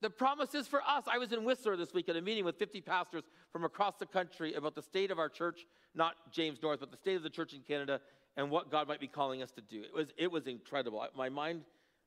the 0.00 0.10
promise 0.10 0.54
is 0.54 0.68
for 0.68 0.80
us. 0.82 1.04
I 1.10 1.18
was 1.18 1.32
in 1.32 1.44
Whistler 1.44 1.76
this 1.76 1.92
week 1.92 2.08
at 2.08 2.16
a 2.16 2.20
meeting 2.20 2.44
with 2.44 2.56
50 2.56 2.80
pastors 2.80 3.24
from 3.52 3.64
across 3.64 3.96
the 3.96 4.06
country 4.06 4.54
about 4.54 4.74
the 4.74 4.82
state 4.82 5.10
of 5.10 5.18
our 5.18 5.28
church, 5.28 5.66
not 5.94 6.14
James 6.30 6.62
North, 6.62 6.80
but 6.80 6.90
the 6.90 6.96
state 6.96 7.16
of 7.16 7.22
the 7.22 7.30
church 7.30 7.52
in 7.52 7.60
Canada 7.60 8.00
and 8.36 8.50
what 8.50 8.70
God 8.70 8.86
might 8.86 9.00
be 9.00 9.08
calling 9.08 9.42
us 9.42 9.50
to 9.52 9.60
do. 9.60 9.82
It 9.82 9.94
was, 9.94 10.08
it 10.16 10.30
was 10.30 10.46
incredible. 10.46 11.04
My 11.16 11.28
mind, 11.28 11.62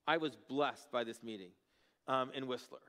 I 0.07 0.17
was 0.17 0.37
blessed 0.47 0.89
by 0.91 1.03
this 1.03 1.21
meeting 1.21 1.49
um, 2.07 2.31
in 2.33 2.47
Whistler. 2.47 2.79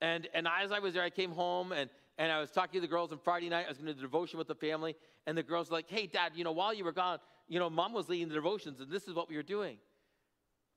And, 0.00 0.28
and 0.34 0.48
as 0.48 0.72
I 0.72 0.80
was 0.80 0.94
there, 0.94 1.04
I 1.04 1.10
came 1.10 1.30
home 1.30 1.70
and, 1.70 1.88
and 2.18 2.32
I 2.32 2.40
was 2.40 2.50
talking 2.50 2.80
to 2.80 2.80
the 2.80 2.90
girls 2.90 3.12
on 3.12 3.18
Friday 3.18 3.48
night. 3.48 3.66
I 3.66 3.68
was 3.68 3.78
going 3.78 3.86
to 3.86 3.94
do 3.94 4.00
devotion 4.00 4.38
with 4.38 4.48
the 4.48 4.56
family. 4.56 4.96
And 5.26 5.38
the 5.38 5.44
girls 5.44 5.70
were 5.70 5.76
like, 5.76 5.88
hey, 5.88 6.08
dad, 6.08 6.32
you 6.34 6.42
know, 6.42 6.50
while 6.50 6.74
you 6.74 6.84
were 6.84 6.92
gone, 6.92 7.20
you 7.48 7.60
know, 7.60 7.70
mom 7.70 7.92
was 7.92 8.08
leading 8.08 8.28
the 8.28 8.34
devotions 8.34 8.80
and 8.80 8.90
this 8.90 9.04
is 9.06 9.14
what 9.14 9.28
we 9.28 9.36
were 9.36 9.44
doing. 9.44 9.78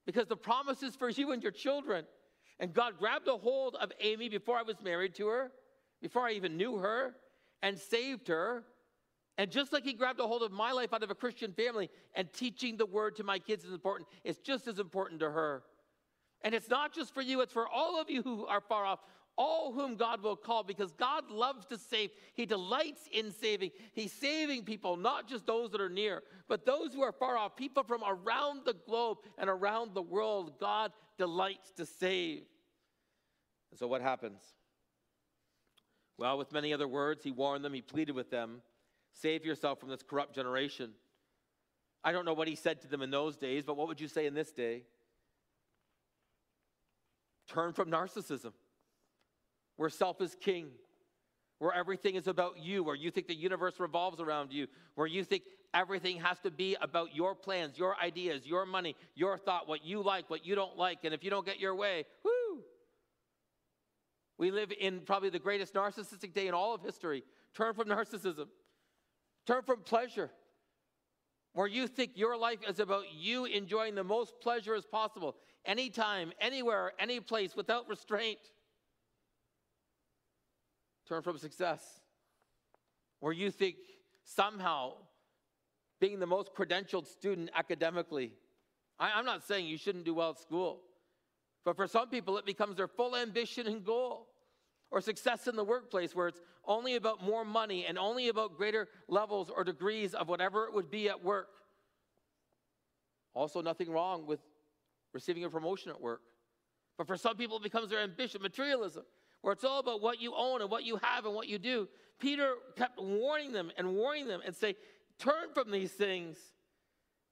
Because 0.05 0.27
the 0.27 0.37
promise 0.37 0.83
is 0.83 0.95
for 0.95 1.09
you 1.09 1.31
and 1.31 1.41
your 1.41 1.51
children. 1.51 2.05
And 2.59 2.73
God 2.73 2.97
grabbed 2.97 3.27
a 3.27 3.37
hold 3.37 3.75
of 3.75 3.91
Amy 3.99 4.29
before 4.29 4.57
I 4.57 4.63
was 4.63 4.81
married 4.81 5.15
to 5.15 5.27
her, 5.27 5.51
before 6.01 6.23
I 6.23 6.31
even 6.31 6.57
knew 6.57 6.77
her, 6.77 7.15
and 7.61 7.77
saved 7.77 8.27
her. 8.27 8.63
And 9.37 9.51
just 9.51 9.73
like 9.73 9.83
He 9.83 9.93
grabbed 9.93 10.19
a 10.19 10.27
hold 10.27 10.43
of 10.43 10.51
my 10.51 10.71
life 10.71 10.93
out 10.93 11.03
of 11.03 11.11
a 11.11 11.15
Christian 11.15 11.51
family 11.51 11.89
and 12.15 12.31
teaching 12.31 12.77
the 12.77 12.85
word 12.85 13.17
to 13.17 13.23
my 13.23 13.39
kids 13.39 13.65
is 13.65 13.73
important, 13.73 14.07
it's 14.23 14.39
just 14.39 14.67
as 14.67 14.79
important 14.79 15.19
to 15.19 15.29
her. 15.29 15.63
And 16.41 16.53
it's 16.53 16.69
not 16.69 16.93
just 16.93 17.13
for 17.13 17.21
you, 17.21 17.41
it's 17.41 17.53
for 17.53 17.67
all 17.67 17.99
of 17.99 18.09
you 18.09 18.21
who 18.21 18.45
are 18.45 18.61
far 18.61 18.85
off, 18.85 18.99
all 19.37 19.73
whom 19.73 19.95
God 19.95 20.21
will 20.21 20.35
call, 20.35 20.63
because 20.63 20.91
God 20.91 21.29
loves 21.29 21.65
to 21.67 21.77
save. 21.77 22.11
He 22.33 22.45
delights 22.45 23.09
in 23.11 23.31
saving. 23.31 23.71
He's 23.93 24.13
saving 24.13 24.63
people, 24.63 24.97
not 24.97 25.27
just 25.27 25.45
those 25.45 25.71
that 25.71 25.81
are 25.81 25.89
near, 25.89 26.23
but 26.47 26.65
those 26.65 26.93
who 26.93 27.01
are 27.01 27.11
far 27.11 27.37
off, 27.37 27.55
people 27.55 27.83
from 27.83 28.01
around 28.07 28.61
the 28.65 28.75
globe 28.87 29.17
and 29.37 29.49
around 29.49 29.93
the 29.93 30.01
world. 30.01 30.59
God 30.59 30.91
delights 31.17 31.71
to 31.77 31.85
save. 31.85 32.43
And 33.71 33.79
so 33.79 33.87
what 33.87 34.01
happens? 34.01 34.41
Well, 36.17 36.37
with 36.37 36.53
many 36.53 36.73
other 36.73 36.87
words, 36.87 37.23
he 37.23 37.31
warned 37.31 37.65
them, 37.65 37.73
he 37.73 37.81
pleaded 37.81 38.15
with 38.15 38.31
them 38.31 38.61
save 39.15 39.45
yourself 39.45 39.79
from 39.79 39.89
this 39.89 40.03
corrupt 40.03 40.35
generation. 40.35 40.91
I 42.03 42.11
don't 42.11 42.25
know 42.25 42.33
what 42.33 42.47
he 42.47 42.55
said 42.55 42.81
to 42.81 42.87
them 42.87 43.01
in 43.01 43.09
those 43.09 43.37
days, 43.37 43.63
but 43.65 43.77
what 43.77 43.87
would 43.87 43.99
you 43.99 44.07
say 44.07 44.25
in 44.25 44.33
this 44.33 44.51
day? 44.51 44.83
Turn 47.47 47.73
from 47.73 47.89
narcissism, 47.89 48.53
where 49.77 49.89
self 49.89 50.21
is 50.21 50.35
king, 50.39 50.69
where 51.59 51.73
everything 51.73 52.15
is 52.15 52.27
about 52.27 52.59
you, 52.59 52.83
where 52.83 52.95
you 52.95 53.11
think 53.11 53.27
the 53.27 53.35
universe 53.35 53.79
revolves 53.79 54.19
around 54.19 54.51
you, 54.51 54.67
where 54.95 55.07
you 55.07 55.23
think 55.23 55.43
everything 55.73 56.19
has 56.19 56.39
to 56.39 56.51
be 56.51 56.75
about 56.81 57.15
your 57.15 57.35
plans, 57.35 57.77
your 57.77 57.95
ideas, 58.01 58.45
your 58.45 58.65
money, 58.65 58.95
your 59.15 59.37
thought, 59.37 59.67
what 59.67 59.85
you 59.85 60.01
like, 60.01 60.29
what 60.29 60.45
you 60.45 60.55
don't 60.55 60.77
like. 60.77 60.99
And 61.03 61.13
if 61.13 61.23
you 61.23 61.29
don't 61.29 61.45
get 61.45 61.59
your 61.59 61.75
way, 61.75 62.05
whoo! 62.23 62.63
We 64.37 64.51
live 64.51 64.71
in 64.77 65.01
probably 65.01 65.29
the 65.29 65.39
greatest 65.39 65.73
narcissistic 65.73 66.33
day 66.33 66.47
in 66.47 66.53
all 66.53 66.73
of 66.73 66.81
history. 66.81 67.23
Turn 67.53 67.73
from 67.73 67.87
narcissism, 67.87 68.47
turn 69.47 69.63
from 69.63 69.81
pleasure, 69.81 70.29
where 71.53 71.67
you 71.67 71.87
think 71.87 72.11
your 72.15 72.37
life 72.37 72.59
is 72.67 72.79
about 72.79 73.05
you 73.13 73.45
enjoying 73.45 73.95
the 73.95 74.03
most 74.03 74.33
pleasure 74.41 74.75
as 74.75 74.85
possible, 74.85 75.37
anytime, 75.65 76.33
anywhere, 76.41 76.91
any 76.99 77.21
place, 77.21 77.55
without 77.55 77.87
restraint. 77.87 78.39
Turn 81.07 81.21
from 81.21 81.37
success, 81.37 82.01
where 83.19 83.33
you 83.33 83.51
think 83.51 83.75
somehow 84.23 84.93
being 85.99 86.19
the 86.19 86.25
most 86.25 86.53
credentialed 86.55 87.05
student 87.05 87.49
academically. 87.55 88.33
I, 88.99 89.19
am 89.19 89.25
not 89.25 89.43
saying 89.43 89.67
you 89.67 89.77
shouldn't 89.77 90.05
do 90.05 90.15
well 90.15 90.31
at 90.31 90.39
school, 90.39 90.81
but 91.63 91.75
for 91.75 91.87
some 91.87 92.09
people, 92.09 92.37
it 92.37 92.45
becomes 92.45 92.77
their 92.77 92.87
full 92.87 93.15
ambition 93.15 93.67
and 93.67 93.83
goal. 93.83 94.27
Or 94.91 95.01
success 95.01 95.47
in 95.47 95.55
the 95.55 95.63
workplace, 95.63 96.15
where 96.15 96.27
it's 96.27 96.39
only 96.63 96.95
about 96.95 97.21
more 97.21 97.43
money 97.43 97.85
and 97.85 97.97
only 97.97 98.29
about 98.29 98.55
greater 98.55 98.87
levels 99.09 99.49
or 99.53 99.63
degrees 99.63 100.13
of 100.13 100.29
whatever 100.29 100.65
it 100.65 100.73
would 100.73 100.89
be 100.89 101.09
at 101.09 101.21
work. 101.21 101.49
Also, 103.33 103.61
nothing 103.61 103.91
wrong 103.91 104.25
with 104.25 104.39
receiving 105.13 105.43
a 105.43 105.49
promotion 105.49 105.91
at 105.91 105.99
work. 105.99 106.21
But 106.97 107.07
for 107.07 107.17
some 107.17 107.35
people, 107.35 107.57
it 107.57 107.63
becomes 107.63 107.89
their 107.89 107.99
ambition, 107.99 108.41
materialism, 108.41 109.03
where 109.45 109.53
it's 109.53 109.63
all 109.63 109.77
about 109.77 110.01
what 110.01 110.19
you 110.19 110.33
own 110.35 110.61
and 110.61 110.71
what 110.71 110.85
you 110.85 110.97
have 111.03 111.23
and 111.23 111.35
what 111.35 111.47
you 111.47 111.59
do. 111.59 111.87
Peter 112.19 112.55
kept 112.75 112.99
warning 112.99 113.51
them 113.51 113.71
and 113.77 113.93
warning 113.93 114.25
them 114.27 114.41
and 114.43 114.55
say, 114.55 114.73
Turn 115.19 115.53
from 115.53 115.69
these 115.69 115.91
things. 115.91 116.39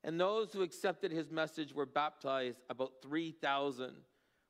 And 0.03 0.19
those 0.19 0.53
who 0.53 0.61
accepted 0.61 1.11
his 1.11 1.31
message 1.31 1.73
were 1.73 1.87
baptized. 1.87 2.59
About 2.69 2.91
3,000 3.01 3.95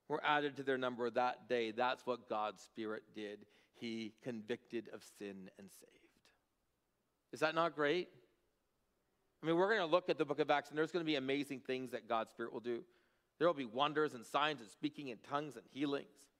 were 0.09 0.19
added 0.25 0.57
to 0.57 0.63
their 0.63 0.77
number 0.77 1.09
that 1.09 1.47
day. 1.47 1.71
That's 1.71 2.05
what 2.05 2.27
God's 2.27 2.61
Spirit 2.61 3.03
did. 3.15 3.45
He 3.75 4.11
convicted 4.21 4.89
of 4.93 5.01
sin 5.17 5.49
and 5.57 5.71
saved. 5.71 6.19
Is 7.31 7.39
that 7.39 7.55
not 7.55 7.77
great? 7.77 8.09
I 9.41 9.45
mean, 9.45 9.55
we're 9.55 9.69
going 9.69 9.79
to 9.79 9.85
look 9.85 10.09
at 10.09 10.17
the 10.17 10.25
book 10.25 10.39
of 10.39 10.51
Acts, 10.51 10.67
and 10.67 10.77
there's 10.77 10.91
going 10.91 11.05
to 11.05 11.09
be 11.09 11.15
amazing 11.15 11.61
things 11.61 11.91
that 11.91 12.09
God's 12.09 12.31
Spirit 12.31 12.51
will 12.51 12.59
do. 12.59 12.83
There 13.39 13.47
will 13.47 13.55
be 13.55 13.63
wonders 13.63 14.15
and 14.15 14.25
signs 14.25 14.59
and 14.59 14.69
speaking 14.69 15.07
in 15.07 15.19
tongues 15.19 15.55
and 15.55 15.63
healings. 15.71 16.32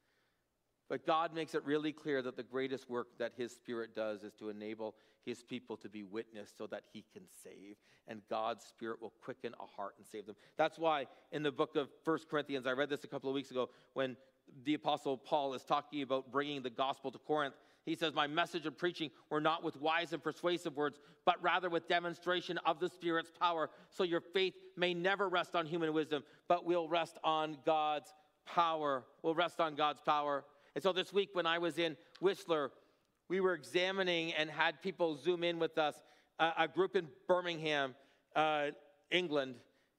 But 0.89 1.05
God 1.05 1.33
makes 1.33 1.55
it 1.55 1.63
really 1.65 1.91
clear 1.91 2.21
that 2.21 2.35
the 2.35 2.43
greatest 2.43 2.89
work 2.89 3.07
that 3.17 3.33
His 3.37 3.51
Spirit 3.51 3.95
does 3.95 4.23
is 4.23 4.33
to 4.35 4.49
enable 4.49 4.95
His 5.25 5.41
people 5.43 5.77
to 5.77 5.89
be 5.89 6.03
witnessed 6.03 6.57
so 6.57 6.67
that 6.67 6.83
He 6.91 7.05
can 7.13 7.23
save. 7.43 7.77
And 8.07 8.21
God's 8.29 8.65
Spirit 8.65 9.01
will 9.01 9.13
quicken 9.21 9.53
a 9.59 9.65
heart 9.65 9.95
and 9.97 10.05
save 10.05 10.25
them. 10.25 10.35
That's 10.57 10.77
why 10.77 11.07
in 11.31 11.43
the 11.43 11.51
book 11.51 11.75
of 11.75 11.89
First 12.03 12.29
Corinthians, 12.29 12.67
I 12.67 12.71
read 12.71 12.89
this 12.89 13.03
a 13.03 13.07
couple 13.07 13.29
of 13.29 13.33
weeks 13.33 13.51
ago 13.51 13.69
when 13.93 14.17
the 14.65 14.73
Apostle 14.73 15.17
Paul 15.17 15.53
is 15.53 15.63
talking 15.63 16.01
about 16.01 16.31
bringing 16.31 16.61
the 16.61 16.69
gospel 16.69 17.11
to 17.11 17.17
Corinth. 17.17 17.55
He 17.85 17.95
says, 17.95 18.13
My 18.13 18.27
message 18.27 18.65
and 18.65 18.77
preaching 18.77 19.09
were 19.29 19.41
not 19.41 19.63
with 19.63 19.75
wise 19.77 20.13
and 20.13 20.23
persuasive 20.23 20.75
words, 20.75 20.99
but 21.25 21.41
rather 21.41 21.69
with 21.69 21.87
demonstration 21.87 22.57
of 22.65 22.79
the 22.79 22.89
Spirit's 22.89 23.31
power, 23.39 23.69
so 23.89 24.03
your 24.03 24.21
faith 24.21 24.53
may 24.77 24.93
never 24.93 25.27
rest 25.27 25.55
on 25.55 25.65
human 25.65 25.93
wisdom, 25.93 26.23
but 26.47 26.65
will 26.65 26.87
rest 26.87 27.17
on 27.23 27.57
God's 27.65 28.13
power. 28.45 29.03
Will 29.21 29.35
rest 29.35 29.59
on 29.59 29.75
God's 29.75 30.01
power. 30.01 30.45
And 30.75 30.83
so 30.83 30.91
this 30.91 31.13
week, 31.13 31.29
when 31.33 31.45
I 31.45 31.59
was 31.59 31.77
in 31.77 31.95
Whistler, 32.19 32.71
we 33.29 33.39
were 33.39 33.53
examining 33.53 34.33
and 34.33 34.49
had 34.49 34.81
people 34.81 35.17
zoom 35.17 35.43
in 35.43 35.59
with 35.59 35.77
us, 35.77 35.95
uh, 36.39 36.51
a 36.57 36.67
group 36.67 36.95
in 36.95 37.07
Birmingham, 37.27 37.95
uh, 38.35 38.67
England. 39.11 39.55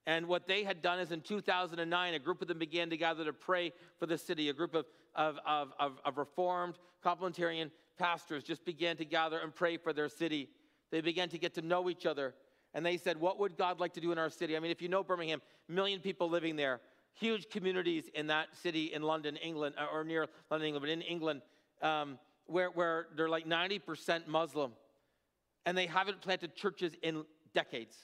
And 0.07 0.27
what 0.27 0.47
they 0.47 0.65
had 0.65 0.83
done 0.83 0.99
is 0.99 1.13
in 1.13 1.21
2009, 1.21 2.15
a 2.15 2.19
group 2.19 2.43
of 2.43 2.49
them 2.49 2.59
began 2.59 2.91
to 2.91 2.97
gather 2.97 3.25
to 3.25 3.33
pray 3.33 3.73
for 3.99 4.07
the 4.07 4.19
city. 4.19 4.49
A 4.49 4.53
group 4.53 4.75
of, 4.75 4.87
of, 5.15 5.39
of, 5.47 5.73
of, 5.79 5.99
of 6.05 6.19
reformed 6.19 6.75
complementarian 7.05 7.71
pastors 7.99 8.43
just 8.43 8.65
began 8.65 8.97
to 8.97 9.05
gather 9.05 9.39
and 9.39 9.55
pray 9.55 9.77
for 9.77 9.93
their 9.93 10.09
city. 10.09 10.49
They 10.91 11.01
began 11.01 11.29
to 11.31 11.39
get 11.39 11.55
to 11.55 11.63
know 11.63 11.89
each 11.89 12.05
other. 12.05 12.35
And 12.75 12.85
they 12.85 12.97
said, 12.97 13.19
What 13.19 13.39
would 13.39 13.57
God 13.57 13.81
like 13.81 13.95
to 13.95 14.01
do 14.01 14.13
in 14.13 14.19
our 14.19 14.31
city? 14.31 14.57
I 14.57 14.61
mean, 14.61 14.73
if 14.73 14.83
you 14.83 14.89
know 14.89 15.05
Birmingham, 15.05 15.41
million 15.69 16.01
people 16.01 16.29
living 16.29 16.57
there 16.57 16.81
huge 17.15 17.49
communities 17.49 18.09
in 18.15 18.27
that 18.29 18.55
city 18.57 18.93
in 18.93 19.03
London, 19.03 19.37
England, 19.37 19.75
uh, 19.79 19.87
or 19.93 20.05
near 20.05 20.27
London, 20.51 20.69
England, 20.69 20.83
but 20.83 20.91
in 20.91 21.03
England, 21.03 21.43
um, 21.83 22.19
where, 22.47 22.71
where 22.71 23.07
they're 23.17 23.29
like 23.29 23.47
90% 23.47 24.27
Muslim. 24.27 24.73
And 25.67 25.79
they 25.79 25.87
haven't 25.87 26.21
planted 26.21 26.55
churches 26.55 26.93
in 27.03 27.25
decades. 27.55 27.97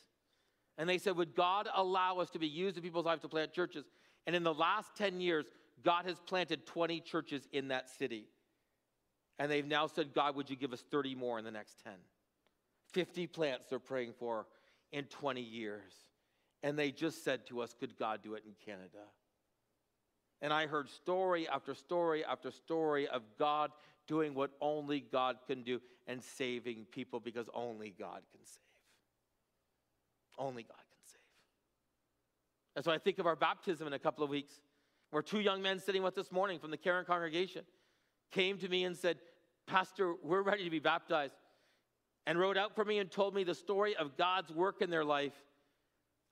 And 0.78 0.88
they 0.88 0.98
said, 0.98 1.16
Would 1.16 1.34
God 1.34 1.68
allow 1.74 2.18
us 2.18 2.30
to 2.30 2.38
be 2.38 2.48
used 2.48 2.76
in 2.76 2.82
people's 2.82 3.04
lives 3.04 3.22
to 3.22 3.28
plant 3.28 3.52
churches? 3.52 3.84
And 4.26 4.34
in 4.34 4.42
the 4.42 4.54
last 4.54 4.96
10 4.96 5.20
years, 5.20 5.46
God 5.84 6.06
has 6.06 6.18
planted 6.26 6.66
20 6.66 7.00
churches 7.00 7.48
in 7.52 7.68
that 7.68 7.90
city. 7.90 8.26
And 9.38 9.50
they've 9.50 9.66
now 9.66 9.86
said, 9.86 10.14
God, 10.14 10.36
would 10.36 10.50
you 10.50 10.56
give 10.56 10.72
us 10.72 10.84
30 10.90 11.14
more 11.14 11.38
in 11.38 11.44
the 11.44 11.50
next 11.50 11.82
10? 11.84 11.92
50 12.92 13.26
plants 13.26 13.66
they're 13.70 13.78
praying 13.78 14.12
for 14.18 14.46
in 14.92 15.04
20 15.04 15.40
years. 15.40 15.92
And 16.62 16.78
they 16.78 16.90
just 16.90 17.24
said 17.24 17.46
to 17.46 17.60
us, 17.60 17.74
Could 17.78 17.98
God 17.98 18.20
do 18.22 18.34
it 18.34 18.44
in 18.46 18.52
Canada? 18.64 19.06
And 20.42 20.52
I 20.52 20.66
heard 20.66 20.88
story 20.88 21.48
after 21.48 21.74
story 21.74 22.24
after 22.24 22.50
story 22.50 23.06
of 23.06 23.22
God 23.38 23.70
doing 24.06 24.34
what 24.34 24.50
only 24.60 25.00
God 25.00 25.36
can 25.46 25.62
do 25.62 25.80
and 26.06 26.22
saving 26.22 26.86
people 26.90 27.20
because 27.20 27.48
only 27.54 27.94
God 27.98 28.22
can 28.32 28.44
save. 28.44 28.58
Only 30.38 30.62
God 30.62 30.76
can 30.76 31.04
save. 31.04 31.20
And 32.76 32.84
so 32.84 32.90
I 32.90 32.98
think 32.98 33.18
of 33.18 33.26
our 33.26 33.36
baptism 33.36 33.86
in 33.86 33.92
a 33.92 33.98
couple 33.98 34.24
of 34.24 34.30
weeks, 34.30 34.54
where 35.10 35.22
two 35.22 35.40
young 35.40 35.60
men 35.60 35.78
sitting 35.78 36.02
with 36.02 36.16
us 36.16 36.24
this 36.26 36.32
morning 36.32 36.58
from 36.58 36.70
the 36.70 36.76
Karen 36.76 37.04
congregation 37.04 37.62
came 38.30 38.56
to 38.58 38.68
me 38.68 38.84
and 38.84 38.96
said, 38.96 39.18
Pastor, 39.66 40.14
we're 40.22 40.42
ready 40.42 40.64
to 40.64 40.70
be 40.70 40.78
baptized. 40.78 41.34
And 42.26 42.38
wrote 42.38 42.56
out 42.56 42.74
for 42.74 42.84
me 42.84 42.98
and 42.98 43.10
told 43.10 43.34
me 43.34 43.44
the 43.44 43.54
story 43.54 43.96
of 43.96 44.16
God's 44.16 44.52
work 44.52 44.82
in 44.82 44.90
their 44.90 45.04
life 45.04 45.32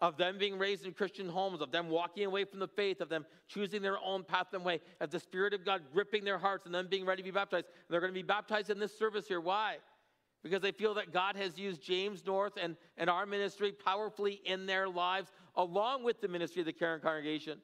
of 0.00 0.16
them 0.16 0.38
being 0.38 0.58
raised 0.58 0.86
in 0.86 0.92
Christian 0.92 1.28
homes, 1.28 1.60
of 1.60 1.72
them 1.72 1.88
walking 1.88 2.24
away 2.24 2.44
from 2.44 2.60
the 2.60 2.68
faith, 2.68 3.00
of 3.00 3.08
them 3.08 3.26
choosing 3.48 3.82
their 3.82 3.98
own 3.98 4.22
path 4.22 4.46
and 4.52 4.64
way, 4.64 4.80
of 5.00 5.10
the 5.10 5.18
Spirit 5.18 5.54
of 5.54 5.64
God 5.64 5.82
gripping 5.92 6.24
their 6.24 6.38
hearts 6.38 6.66
and 6.66 6.74
them 6.74 6.86
being 6.88 7.04
ready 7.04 7.22
to 7.22 7.26
be 7.26 7.32
baptized. 7.32 7.66
And 7.66 7.86
they're 7.90 8.00
going 8.00 8.12
to 8.12 8.18
be 8.18 8.22
baptized 8.22 8.70
in 8.70 8.78
this 8.78 8.96
service 8.96 9.26
here. 9.26 9.40
Why? 9.40 9.78
Because 10.44 10.60
they 10.60 10.70
feel 10.70 10.94
that 10.94 11.12
God 11.12 11.34
has 11.34 11.58
used 11.58 11.82
James 11.82 12.24
North 12.24 12.52
and, 12.60 12.76
and 12.96 13.10
our 13.10 13.26
ministry 13.26 13.72
powerfully 13.72 14.40
in 14.44 14.66
their 14.66 14.88
lives, 14.88 15.32
along 15.56 16.04
with 16.04 16.20
the 16.20 16.28
ministry 16.28 16.60
of 16.60 16.66
the 16.66 16.72
Karen 16.72 17.00
congregation. 17.00 17.58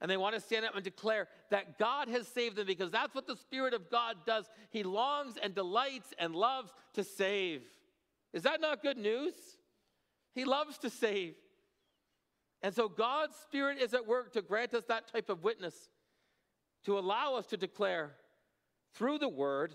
And 0.00 0.10
they 0.10 0.16
want 0.16 0.34
to 0.34 0.40
stand 0.40 0.64
up 0.64 0.74
and 0.74 0.82
declare 0.82 1.28
that 1.50 1.78
God 1.78 2.08
has 2.08 2.26
saved 2.26 2.56
them 2.56 2.66
because 2.66 2.90
that's 2.90 3.14
what 3.14 3.26
the 3.26 3.36
Spirit 3.36 3.74
of 3.74 3.90
God 3.90 4.16
does. 4.26 4.48
He 4.70 4.82
longs 4.82 5.34
and 5.42 5.54
delights 5.54 6.12
and 6.18 6.34
loves 6.34 6.72
to 6.94 7.04
save. 7.04 7.62
Is 8.32 8.42
that 8.42 8.60
not 8.60 8.82
good 8.82 8.98
news? 8.98 9.34
He 10.34 10.44
loves 10.44 10.78
to 10.78 10.90
save. 10.90 11.34
And 12.64 12.74
so 12.74 12.88
God's 12.88 13.36
Spirit 13.36 13.78
is 13.78 13.92
at 13.92 14.06
work 14.06 14.32
to 14.32 14.40
grant 14.40 14.72
us 14.72 14.84
that 14.88 15.06
type 15.06 15.28
of 15.28 15.44
witness, 15.44 15.90
to 16.86 16.98
allow 16.98 17.34
us 17.34 17.44
to 17.48 17.58
declare 17.58 18.12
through 18.94 19.18
the 19.18 19.28
Word 19.28 19.74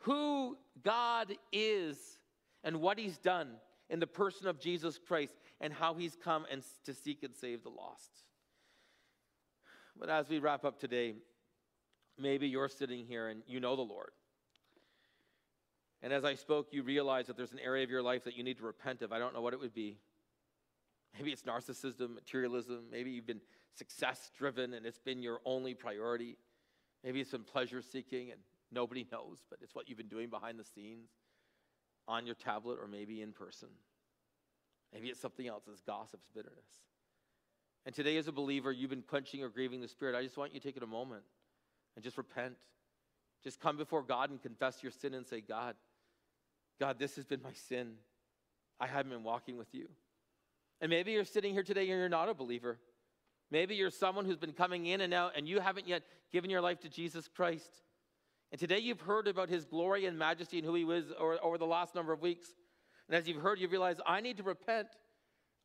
who 0.00 0.58
God 0.84 1.32
is 1.52 1.96
and 2.62 2.82
what 2.82 2.98
He's 2.98 3.16
done 3.16 3.52
in 3.88 3.98
the 3.98 4.06
person 4.06 4.46
of 4.46 4.60
Jesus 4.60 4.98
Christ 4.98 5.32
and 5.62 5.72
how 5.72 5.94
He's 5.94 6.18
come 6.22 6.44
and 6.52 6.62
to 6.84 6.92
seek 6.92 7.22
and 7.22 7.34
save 7.34 7.62
the 7.62 7.70
lost. 7.70 8.10
But 9.98 10.10
as 10.10 10.28
we 10.28 10.38
wrap 10.38 10.66
up 10.66 10.78
today, 10.78 11.14
maybe 12.18 12.46
you're 12.46 12.68
sitting 12.68 13.06
here 13.06 13.28
and 13.28 13.40
you 13.46 13.58
know 13.58 13.74
the 13.74 13.80
Lord. 13.80 14.10
And 16.02 16.12
as 16.12 16.26
I 16.26 16.34
spoke, 16.34 16.68
you 16.72 16.82
realize 16.82 17.28
that 17.28 17.38
there's 17.38 17.52
an 17.52 17.58
area 17.58 17.84
of 17.84 17.90
your 17.90 18.02
life 18.02 18.24
that 18.24 18.36
you 18.36 18.44
need 18.44 18.58
to 18.58 18.64
repent 18.64 19.00
of. 19.00 19.12
I 19.12 19.18
don't 19.18 19.32
know 19.32 19.40
what 19.40 19.54
it 19.54 19.60
would 19.60 19.72
be. 19.72 19.96
Maybe 21.16 21.32
it's 21.32 21.42
narcissism, 21.42 22.14
materialism. 22.14 22.84
Maybe 22.90 23.10
you've 23.10 23.26
been 23.26 23.40
success 23.74 24.30
driven 24.36 24.74
and 24.74 24.84
it's 24.86 24.98
been 24.98 25.22
your 25.22 25.40
only 25.44 25.74
priority. 25.74 26.36
Maybe 27.04 27.20
it's 27.20 27.30
been 27.30 27.44
pleasure 27.44 27.82
seeking 27.82 28.30
and 28.30 28.40
nobody 28.72 29.06
knows, 29.10 29.38
but 29.48 29.58
it's 29.62 29.74
what 29.74 29.88
you've 29.88 29.98
been 29.98 30.08
doing 30.08 30.28
behind 30.28 30.58
the 30.58 30.64
scenes 30.64 31.08
on 32.06 32.26
your 32.26 32.34
tablet 32.34 32.78
or 32.80 32.88
maybe 32.88 33.22
in 33.22 33.32
person. 33.32 33.68
Maybe 34.92 35.08
it's 35.08 35.20
something 35.20 35.46
else, 35.46 35.64
it's 35.70 35.82
gossip, 35.82 36.20
it's 36.22 36.30
bitterness. 36.30 36.82
And 37.84 37.94
today, 37.94 38.16
as 38.16 38.28
a 38.28 38.32
believer, 38.32 38.72
you've 38.72 38.90
been 38.90 39.02
quenching 39.02 39.42
or 39.42 39.48
grieving 39.48 39.80
the 39.80 39.88
Spirit. 39.88 40.14
I 40.14 40.22
just 40.22 40.36
want 40.36 40.52
you 40.52 40.60
to 40.60 40.66
take 40.66 40.76
it 40.76 40.82
a 40.82 40.86
moment 40.86 41.22
and 41.94 42.02
just 42.02 42.18
repent. 42.18 42.54
Just 43.44 43.60
come 43.60 43.76
before 43.76 44.02
God 44.02 44.30
and 44.30 44.42
confess 44.42 44.82
your 44.82 44.92
sin 44.92 45.14
and 45.14 45.26
say, 45.26 45.40
God, 45.40 45.74
God, 46.80 46.98
this 46.98 47.16
has 47.16 47.24
been 47.24 47.42
my 47.42 47.52
sin. 47.52 47.94
I 48.80 48.86
haven't 48.86 49.10
been 49.10 49.24
walking 49.24 49.56
with 49.56 49.72
you. 49.72 49.88
And 50.80 50.90
maybe 50.90 51.12
you're 51.12 51.24
sitting 51.24 51.52
here 51.52 51.62
today 51.62 51.82
and 51.82 51.98
you're 51.98 52.08
not 52.08 52.28
a 52.28 52.34
believer. 52.34 52.78
Maybe 53.50 53.74
you're 53.74 53.90
someone 53.90 54.24
who's 54.24 54.36
been 54.36 54.52
coming 54.52 54.86
in 54.86 55.00
and 55.00 55.12
out 55.14 55.32
and 55.36 55.48
you 55.48 55.60
haven't 55.60 55.88
yet 55.88 56.02
given 56.32 56.50
your 56.50 56.60
life 56.60 56.80
to 56.80 56.88
Jesus 56.88 57.28
Christ. 57.28 57.82
And 58.52 58.60
today 58.60 58.78
you've 58.78 59.00
heard 59.00 59.28
about 59.28 59.48
his 59.48 59.64
glory 59.64 60.06
and 60.06 60.18
majesty 60.18 60.58
and 60.58 60.66
who 60.66 60.74
he 60.74 60.84
was 60.84 61.06
over, 61.18 61.38
over 61.42 61.58
the 61.58 61.66
last 61.66 61.94
number 61.94 62.12
of 62.12 62.22
weeks. 62.22 62.48
And 63.08 63.16
as 63.16 63.26
you've 63.26 63.42
heard, 63.42 63.58
you 63.58 63.68
realize, 63.68 63.96
I 64.06 64.20
need 64.20 64.36
to 64.36 64.42
repent. 64.42 64.88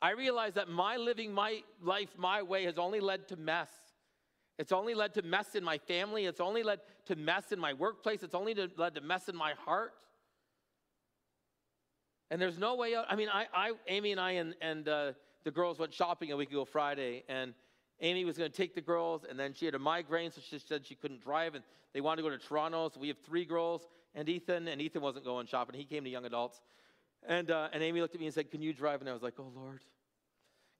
I 0.02 0.10
realize 0.12 0.54
that 0.54 0.68
my 0.68 0.96
living 0.96 1.32
my 1.32 1.62
life 1.82 2.10
my 2.18 2.42
way 2.42 2.64
has 2.64 2.78
only 2.78 3.00
led 3.00 3.28
to 3.28 3.36
mess. 3.36 3.70
It's 4.58 4.72
only 4.72 4.94
led 4.94 5.14
to 5.14 5.22
mess 5.22 5.54
in 5.54 5.64
my 5.64 5.78
family. 5.78 6.26
It's 6.26 6.40
only 6.40 6.62
led 6.62 6.80
to 7.06 7.16
mess 7.16 7.52
in 7.52 7.58
my 7.58 7.72
workplace. 7.72 8.22
It's 8.22 8.34
only 8.34 8.54
led 8.54 8.94
to 8.94 9.00
mess 9.00 9.28
in 9.28 9.36
my 9.36 9.52
heart. 9.64 9.92
And 12.34 12.42
there's 12.42 12.58
no 12.58 12.74
way 12.74 12.96
out. 12.96 13.04
I 13.08 13.14
mean, 13.14 13.28
I, 13.32 13.46
I 13.54 13.72
Amy 13.86 14.10
and 14.10 14.20
I 14.20 14.32
and, 14.32 14.56
and 14.60 14.88
uh, 14.88 15.12
the 15.44 15.52
girls 15.52 15.78
went 15.78 15.94
shopping 15.94 16.32
a 16.32 16.36
week 16.36 16.50
ago 16.50 16.64
Friday, 16.64 17.22
and 17.28 17.54
Amy 18.00 18.24
was 18.24 18.36
going 18.36 18.50
to 18.50 18.56
take 18.56 18.74
the 18.74 18.80
girls, 18.80 19.24
and 19.30 19.38
then 19.38 19.54
she 19.54 19.66
had 19.66 19.76
a 19.76 19.78
migraine, 19.78 20.32
so 20.32 20.40
she 20.40 20.58
said 20.58 20.84
she 20.84 20.96
couldn't 20.96 21.22
drive, 21.22 21.54
and 21.54 21.62
they 21.92 22.00
wanted 22.00 22.22
to 22.22 22.28
go 22.28 22.36
to 22.36 22.44
Toronto. 22.44 22.90
So 22.92 22.98
we 22.98 23.06
have 23.06 23.18
three 23.18 23.44
girls 23.44 23.86
and 24.16 24.28
Ethan, 24.28 24.66
and 24.66 24.82
Ethan 24.82 25.00
wasn't 25.00 25.24
going 25.24 25.46
shopping. 25.46 25.78
He 25.78 25.84
came 25.84 26.02
to 26.02 26.10
young 26.10 26.24
adults. 26.24 26.60
And, 27.24 27.52
uh, 27.52 27.68
and 27.72 27.84
Amy 27.84 28.00
looked 28.00 28.16
at 28.16 28.20
me 28.20 28.26
and 28.26 28.34
said, 28.34 28.50
Can 28.50 28.60
you 28.60 28.72
drive? 28.72 28.98
And 28.98 29.08
I 29.08 29.12
was 29.12 29.22
like, 29.22 29.34
Oh, 29.38 29.52
Lord. 29.54 29.82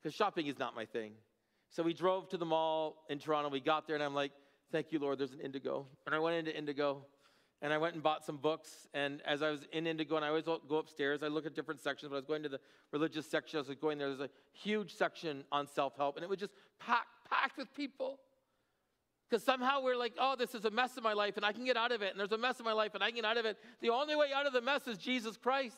Because 0.03 0.13
shopping 0.13 0.49
is 0.49 0.59
not 0.59 0.75
my 0.75 0.87
thing. 0.87 1.13
So 1.71 1.85
we 1.85 1.95
drove 1.95 2.29
to 2.31 2.37
the 2.37 2.45
mall 2.45 3.05
in 3.09 3.21
Toronto. 3.21 3.49
We 3.49 3.61
got 3.61 3.87
there, 3.87 3.95
and 3.95 4.03
I'm 4.03 4.13
like, 4.13 4.33
Thank 4.73 4.91
you, 4.91 4.99
Lord, 4.99 5.21
there's 5.21 5.31
an 5.31 5.41
Indigo. 5.41 5.87
And 6.05 6.17
I 6.17 6.19
went 6.19 6.37
into 6.37 6.59
Indigo, 6.59 7.07
and 7.63 7.73
I 7.73 7.79
went 7.79 7.95
and 7.95 8.03
bought 8.03 8.25
some 8.25 8.37
books. 8.37 8.89
And 8.93 9.23
as 9.27 9.43
I 9.43 9.51
was 9.51 9.61
in 9.73 9.87
Indigo, 9.87 10.17
and 10.17 10.25
I 10.25 10.29
always 10.29 10.45
go 10.45 10.77
upstairs, 10.77 11.23
I 11.23 11.29
look 11.29 11.47
at 11.47 11.55
different 11.55 11.81
sections. 11.81 12.11
But 12.11 12.17
I 12.17 12.19
was 12.19 12.27
going 12.27 12.43
to 12.43 12.49
the 12.49 12.61
religious 12.93 13.27
section. 13.27 13.59
I 13.59 13.63
was 13.63 13.77
going 13.77 13.99
there. 13.99 14.09
There's 14.09 14.21
a 14.21 14.31
huge 14.53 14.95
section 14.95 15.45
on 15.51 15.67
self 15.67 15.97
help, 15.97 16.17
and 16.17 16.25
it 16.25 16.29
was 16.29 16.39
just 16.39 16.53
packed, 16.79 17.09
packed 17.31 17.57
with 17.57 17.73
people. 17.75 18.19
Because 19.29 19.43
somehow 19.43 19.83
we're 19.83 19.97
like, 19.97 20.13
oh, 20.21 20.37
this 20.39 20.55
is 20.55 20.65
a 20.67 20.71
mess 20.71 20.97
in 20.97 21.03
my 21.03 21.15
life, 21.15 21.37
and 21.37 21.45
I 21.45 21.53
can 21.53 21.65
get 21.65 21.77
out 21.77 21.93
of 21.93 22.03
it. 22.03 22.11
And 22.11 22.21
there's 22.21 22.33
a 22.33 22.39
mess 22.39 22.59
in 22.59 22.65
my 22.65 22.73
life, 22.73 22.95
and 22.95 23.03
I 23.03 23.09
can 23.09 23.17
get 23.17 23.25
out 23.25 23.39
of 23.39 23.47
it. 23.47 23.57
The 23.81 23.89
only 23.89 24.15
way 24.15 24.29
out 24.35 24.47
of 24.47 24.53
the 24.53 24.61
mess 24.61 24.87
is 24.87 24.99
Jesus 24.99 25.37
Christ. 25.37 25.77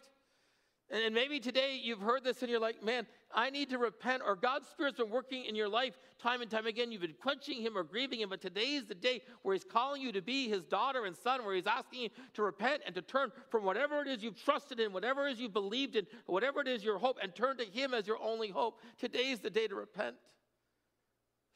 And, 0.89 1.15
maybe 1.15 1.41
today 1.41 1.81
you've 1.83 2.01
heard 2.01 2.23
this 2.23 2.43
and 2.43 2.51
you're 2.51 2.61
like, 2.61 2.81
man, 2.83 3.07
I 3.35 3.51
need 3.51 3.71
to 3.71 3.79
repent, 3.79 4.23
or 4.25 4.37
God's 4.37 4.69
Spirit's 4.69 4.99
been 4.99 5.11
working 5.11 5.45
in 5.45 5.57
your 5.57 5.69
life 5.69 5.99
time 6.23 6.43
and 6.43 6.51
time 6.51 6.67
again. 6.67 6.93
You've 6.93 7.01
been 7.01 7.17
quenching 7.21 7.61
Him 7.61 7.77
or 7.77 7.83
grieving 7.83 8.21
Him, 8.21 8.29
but 8.29 8.41
today 8.41 8.75
is 8.75 8.87
the 8.87 8.95
day 8.95 9.23
where 9.43 9.55
He's 9.55 9.65
calling 9.65 10.01
you 10.01 10.13
to 10.13 10.23
be 10.23 10.49
His 10.49 10.65
daughter 10.65 11.05
and 11.05 11.17
son, 11.17 11.45
where 11.45 11.57
He's 11.57 11.67
asking 11.67 12.03
you 12.03 12.09
to 12.35 12.43
repent 12.43 12.83
and 12.87 12.95
to 12.95 13.03
turn 13.03 13.33
from 13.51 13.65
whatever 13.65 14.01
it 14.01 14.07
is 14.07 14.23
you've 14.23 14.41
trusted 14.43 14.79
in, 14.79 14.93
whatever 14.93 15.27
it 15.27 15.33
is 15.33 15.41
you've 15.41 15.53
believed 15.53 15.97
in, 15.97 16.07
whatever 16.27 16.61
it 16.61 16.69
is 16.69 16.85
your 16.85 16.99
hope, 16.99 17.19
and 17.21 17.35
turn 17.35 17.57
to 17.57 17.65
Him 17.65 17.93
as 17.93 18.07
your 18.07 18.23
only 18.23 18.49
hope. 18.49 18.81
Today 18.97 19.31
is 19.31 19.41
the 19.41 19.51
day 19.51 19.67
to 19.67 19.75
repent. 19.75 20.15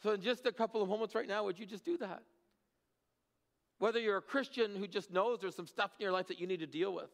So, 0.03 0.11
in 0.11 0.23
just 0.23 0.45
a 0.47 0.53
couple 0.53 0.83
of 0.83 0.89
moments 0.89 1.15
right 1.15 1.29
now, 1.29 1.45
would 1.45 1.59
you 1.59 1.67
just 1.67 1.85
do 1.85 1.97
that? 1.99 2.23
Whether 3.79 4.01
you're 4.01 4.17
a 4.17 4.23
Christian 4.23 4.75
who 4.75 4.89
just 4.89 5.13
knows 5.13 5.39
there's 5.41 5.55
some 5.55 5.69
stuff 5.69 5.93
in 5.99 6.03
your 6.03 6.13
life 6.13 6.27
that 6.27 6.41
you 6.41 6.49
need 6.49 6.61
to 6.61 6.67
deal 6.67 6.93
with 6.93 7.11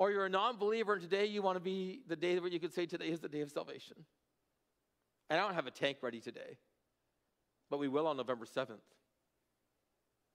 or 0.00 0.10
you're 0.10 0.24
a 0.24 0.30
non 0.30 0.56
believer 0.56 0.94
and 0.94 1.02
today 1.02 1.26
you 1.26 1.42
want 1.42 1.56
to 1.56 1.60
be 1.60 2.00
the 2.08 2.16
day 2.16 2.36
where 2.40 2.50
you 2.50 2.58
could 2.58 2.72
say 2.72 2.86
today 2.86 3.08
is 3.08 3.20
the 3.20 3.28
day 3.28 3.42
of 3.42 3.50
salvation. 3.50 3.96
And 5.28 5.38
I 5.38 5.42
don't 5.44 5.54
have 5.54 5.66
a 5.66 5.70
tank 5.70 5.98
ready 6.00 6.20
today, 6.20 6.56
but 7.68 7.78
we 7.78 7.86
will 7.86 8.08
on 8.08 8.16
November 8.16 8.46
7th. 8.46 8.78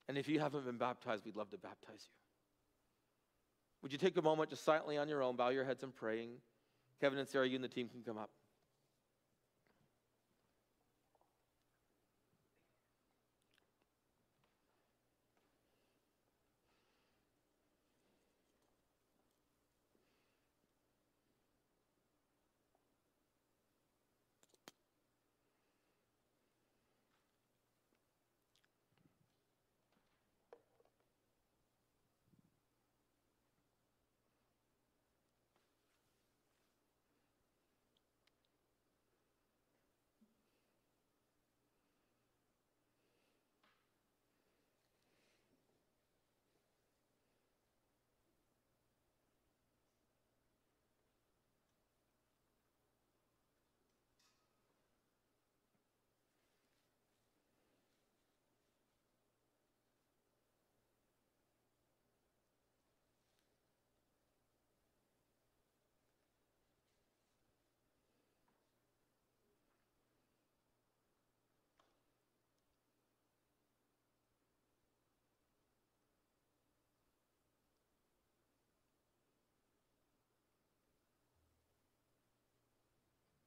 And 0.08 0.16
if 0.16 0.28
you 0.28 0.38
haven't 0.38 0.64
been 0.64 0.78
baptized, 0.78 1.24
we'd 1.24 1.34
love 1.34 1.50
to 1.50 1.58
baptize 1.58 2.06
you. 2.06 2.14
Would 3.82 3.92
you 3.92 3.98
take 3.98 4.16
a 4.16 4.22
moment 4.22 4.50
just 4.50 4.64
silently 4.64 4.96
on 4.98 5.08
your 5.08 5.22
own, 5.22 5.34
bow 5.34 5.48
your 5.48 5.64
heads 5.64 5.82
and 5.82 5.94
praying? 5.94 6.30
Kevin 7.00 7.18
and 7.18 7.28
Sarah, 7.28 7.46
you 7.46 7.56
and 7.56 7.64
the 7.64 7.68
team 7.68 7.88
can 7.88 8.02
come 8.02 8.16
up. 8.16 8.30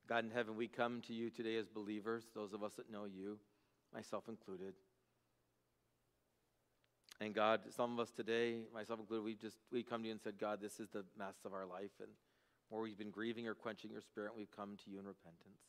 God 0.10 0.26
in 0.26 0.32
heaven, 0.32 0.56
we 0.56 0.68
come 0.68 1.02
to 1.02 1.14
you 1.14 1.30
today 1.30 1.56
as 1.58 1.68
believers, 1.68 2.24
those 2.34 2.52
of 2.52 2.64
us 2.64 2.74
that 2.78 2.92
know 2.92 3.06
you, 3.06 3.38
myself 3.94 4.24
included. 4.28 4.74
And 7.22 7.36
God, 7.36 7.62
some 7.70 7.94
of 7.94 8.00
us 8.00 8.10
today, 8.10 8.62
myself 8.74 9.00
included, 9.00 9.24
we 9.24 9.36
just 9.36 9.58
we 9.72 9.84
come 9.84 10.02
to 10.02 10.08
you 10.08 10.14
and 10.14 10.22
said, 10.22 10.40
God, 10.40 10.62
this 10.62 10.80
is 10.80 10.90
the 10.90 11.06
mess 11.16 11.36
of 11.46 11.54
our 11.54 11.68
life, 11.68 11.92
and 12.00 12.10
where 12.70 12.82
we've 12.82 12.98
been 12.98 13.12
grieving 13.12 13.48
or 13.48 13.54
quenching 13.54 13.92
your 13.92 14.02
spirit, 14.02 14.32
we've 14.36 14.50
come 14.56 14.78
to 14.84 14.90
you 14.90 14.98
in 14.98 15.06
repentance. 15.06 15.62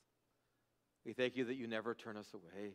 We 1.04 1.12
thank 1.12 1.36
you 1.36 1.44
that 1.44 1.56
you 1.56 1.66
never 1.66 1.94
turn 1.94 2.16
us 2.16 2.32
away. 2.32 2.72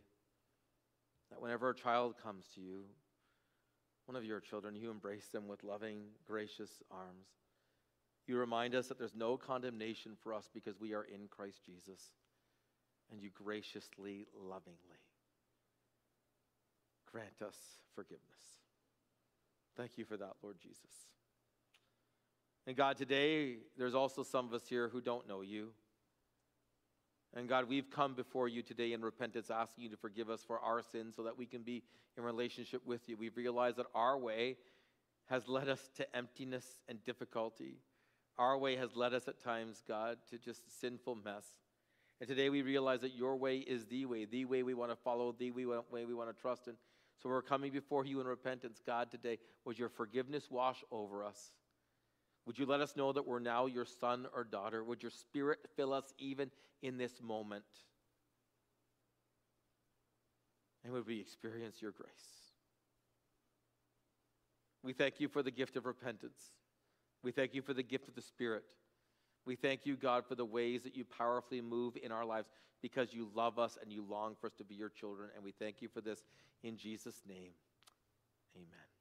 That 1.32 1.42
whenever 1.42 1.72
a 1.72 1.76
child 1.76 2.16
comes 2.22 2.46
to 2.54 2.62
you, 2.62 2.84
one 4.06 4.16
of 4.16 4.24
your 4.24 4.40
children, 4.40 4.76
you 4.76 4.92
embrace 4.92 5.28
them 5.32 5.48
with 5.48 5.64
loving, 5.64 6.02
gracious 6.28 6.84
arms. 6.92 7.26
You 8.28 8.38
remind 8.38 8.76
us 8.76 8.88
that 8.88 8.98
there's 8.98 9.16
no 9.16 9.38
condemnation 9.38 10.14
for 10.22 10.34
us 10.34 10.50
because 10.54 10.80
we 10.80 10.94
are 10.94 11.04
in 11.04 11.28
Christ 11.30 11.60
Jesus, 11.66 12.02
and 13.12 13.22
you 13.22 13.30
graciously, 13.34 14.26
lovingly 14.36 15.00
grant 17.16 17.42
us 17.48 17.56
forgiveness. 17.96 18.60
Thank 19.78 19.98
you 19.98 20.04
for 20.04 20.18
that, 20.18 20.34
Lord 20.44 20.58
Jesus. 20.62 21.08
And 22.68 22.76
God, 22.76 22.98
today, 22.98 23.60
there's 23.78 23.96
also 23.96 24.22
some 24.22 24.46
of 24.46 24.54
us 24.54 24.68
here 24.68 24.90
who 24.90 25.00
don't 25.00 25.26
know 25.26 25.40
you. 25.40 25.70
And 27.34 27.48
God, 27.48 27.70
we've 27.70 27.90
come 27.90 28.16
before 28.16 28.50
you 28.50 28.62
today 28.62 28.92
in 28.92 29.02
repentance, 29.02 29.50
asking 29.50 29.86
you 29.86 29.90
to 29.92 29.98
forgive 29.98 30.30
us 30.30 30.44
for 30.44 30.60
our 30.60 30.82
sins 30.82 31.16
so 31.16 31.24
that 31.24 31.38
we 31.38 31.46
can 31.46 31.62
be 31.62 31.84
in 32.18 32.24
relationship 32.24 32.82
with 32.86 33.08
you. 33.08 33.16
We've 33.16 33.38
realized 33.38 33.78
that 33.78 33.88
our 33.96 34.18
way 34.18 34.58
has 35.28 35.48
led 35.48 35.70
us 35.70 35.90
to 35.96 36.16
emptiness 36.16 36.66
and 36.90 37.02
difficulty. 37.06 37.78
Our 38.38 38.58
way 38.58 38.76
has 38.76 38.96
led 38.96 39.14
us 39.14 39.28
at 39.28 39.42
times, 39.42 39.84
God, 39.88 40.18
to 40.30 40.38
just 40.38 40.80
sinful 40.80 41.16
mess. 41.16 41.46
And 42.20 42.28
today 42.28 42.50
we 42.50 42.62
realize 42.62 43.02
that 43.02 43.14
your 43.14 43.36
way 43.36 43.58
is 43.58 43.86
the 43.86 44.06
way, 44.06 44.26
the 44.26 44.46
way 44.46 44.64
we 44.64 44.74
want 44.74 44.92
to 44.92 44.96
follow, 44.96 45.34
the 45.38 45.52
way 45.52 45.66
we 46.06 46.14
want 46.14 46.36
to 46.36 46.42
trust 46.42 46.68
in. 46.68 46.74
So 47.22 47.30
we're 47.30 47.42
coming 47.42 47.72
before 47.72 48.06
you 48.06 48.20
in 48.20 48.28
repentance, 48.28 48.82
God, 48.86 49.10
today. 49.10 49.38
Would 49.66 49.80
your 49.80 49.90
forgiveness 49.90 50.48
wash 50.50 50.84
over 50.92 51.24
us? 51.24 51.52
Would 52.46 52.60
you 52.60 52.66
let 52.66 52.82
us 52.82 52.96
know 52.96 53.12
that 53.12 53.26
we're 53.26 53.40
now 53.40 53.66
your 53.66 53.86
son 53.86 54.28
or 54.34 54.44
daughter? 54.44 54.84
Would 54.84 55.02
your 55.02 55.12
spirit 55.12 55.60
fill 55.76 55.94
us 55.94 56.14
even 56.20 56.52
in 56.82 56.98
this 56.98 57.22
moment? 57.22 57.64
And 60.84 60.94
would 60.94 61.08
we 61.08 61.20
experience 61.20 61.82
your 61.82 61.92
grace? 61.92 62.10
We 64.84 64.94
thank 64.94 65.20
you 65.20 65.28
for 65.28 65.42
the 65.42 65.50
gift 65.50 65.78
of 65.78 65.86
repentance. 65.88 66.52
We 67.26 67.32
thank 67.32 67.56
you 67.56 67.64
for 67.64 67.74
the 67.74 67.82
gift 67.82 68.08
of 68.08 68.14
the 68.14 68.22
Spirit. 68.22 68.64
We 69.48 69.56
thank 69.56 69.88
you, 69.88 69.96
God, 69.96 70.26
for 70.28 70.36
the 70.36 70.46
ways 70.46 70.84
that 70.84 70.96
you 70.96 71.04
powerfully 71.04 71.60
move 71.60 71.98
in 72.04 72.12
our 72.12 72.24
lives 72.24 72.48
because 72.84 73.16
you 73.16 73.30
love 73.34 73.58
us 73.58 73.80
and 73.82 73.92
you 73.92 74.06
long 74.08 74.36
for 74.40 74.46
us 74.46 74.54
to 74.60 74.64
be 74.64 74.76
your 74.76 74.90
children. 74.90 75.30
And 75.36 75.44
we 75.44 75.52
thank 75.52 75.82
you 75.82 75.88
for 75.88 76.02
this 76.02 76.24
in 76.62 76.78
Jesus' 76.78 77.24
name. 77.28 77.50
Amen. 78.56 78.95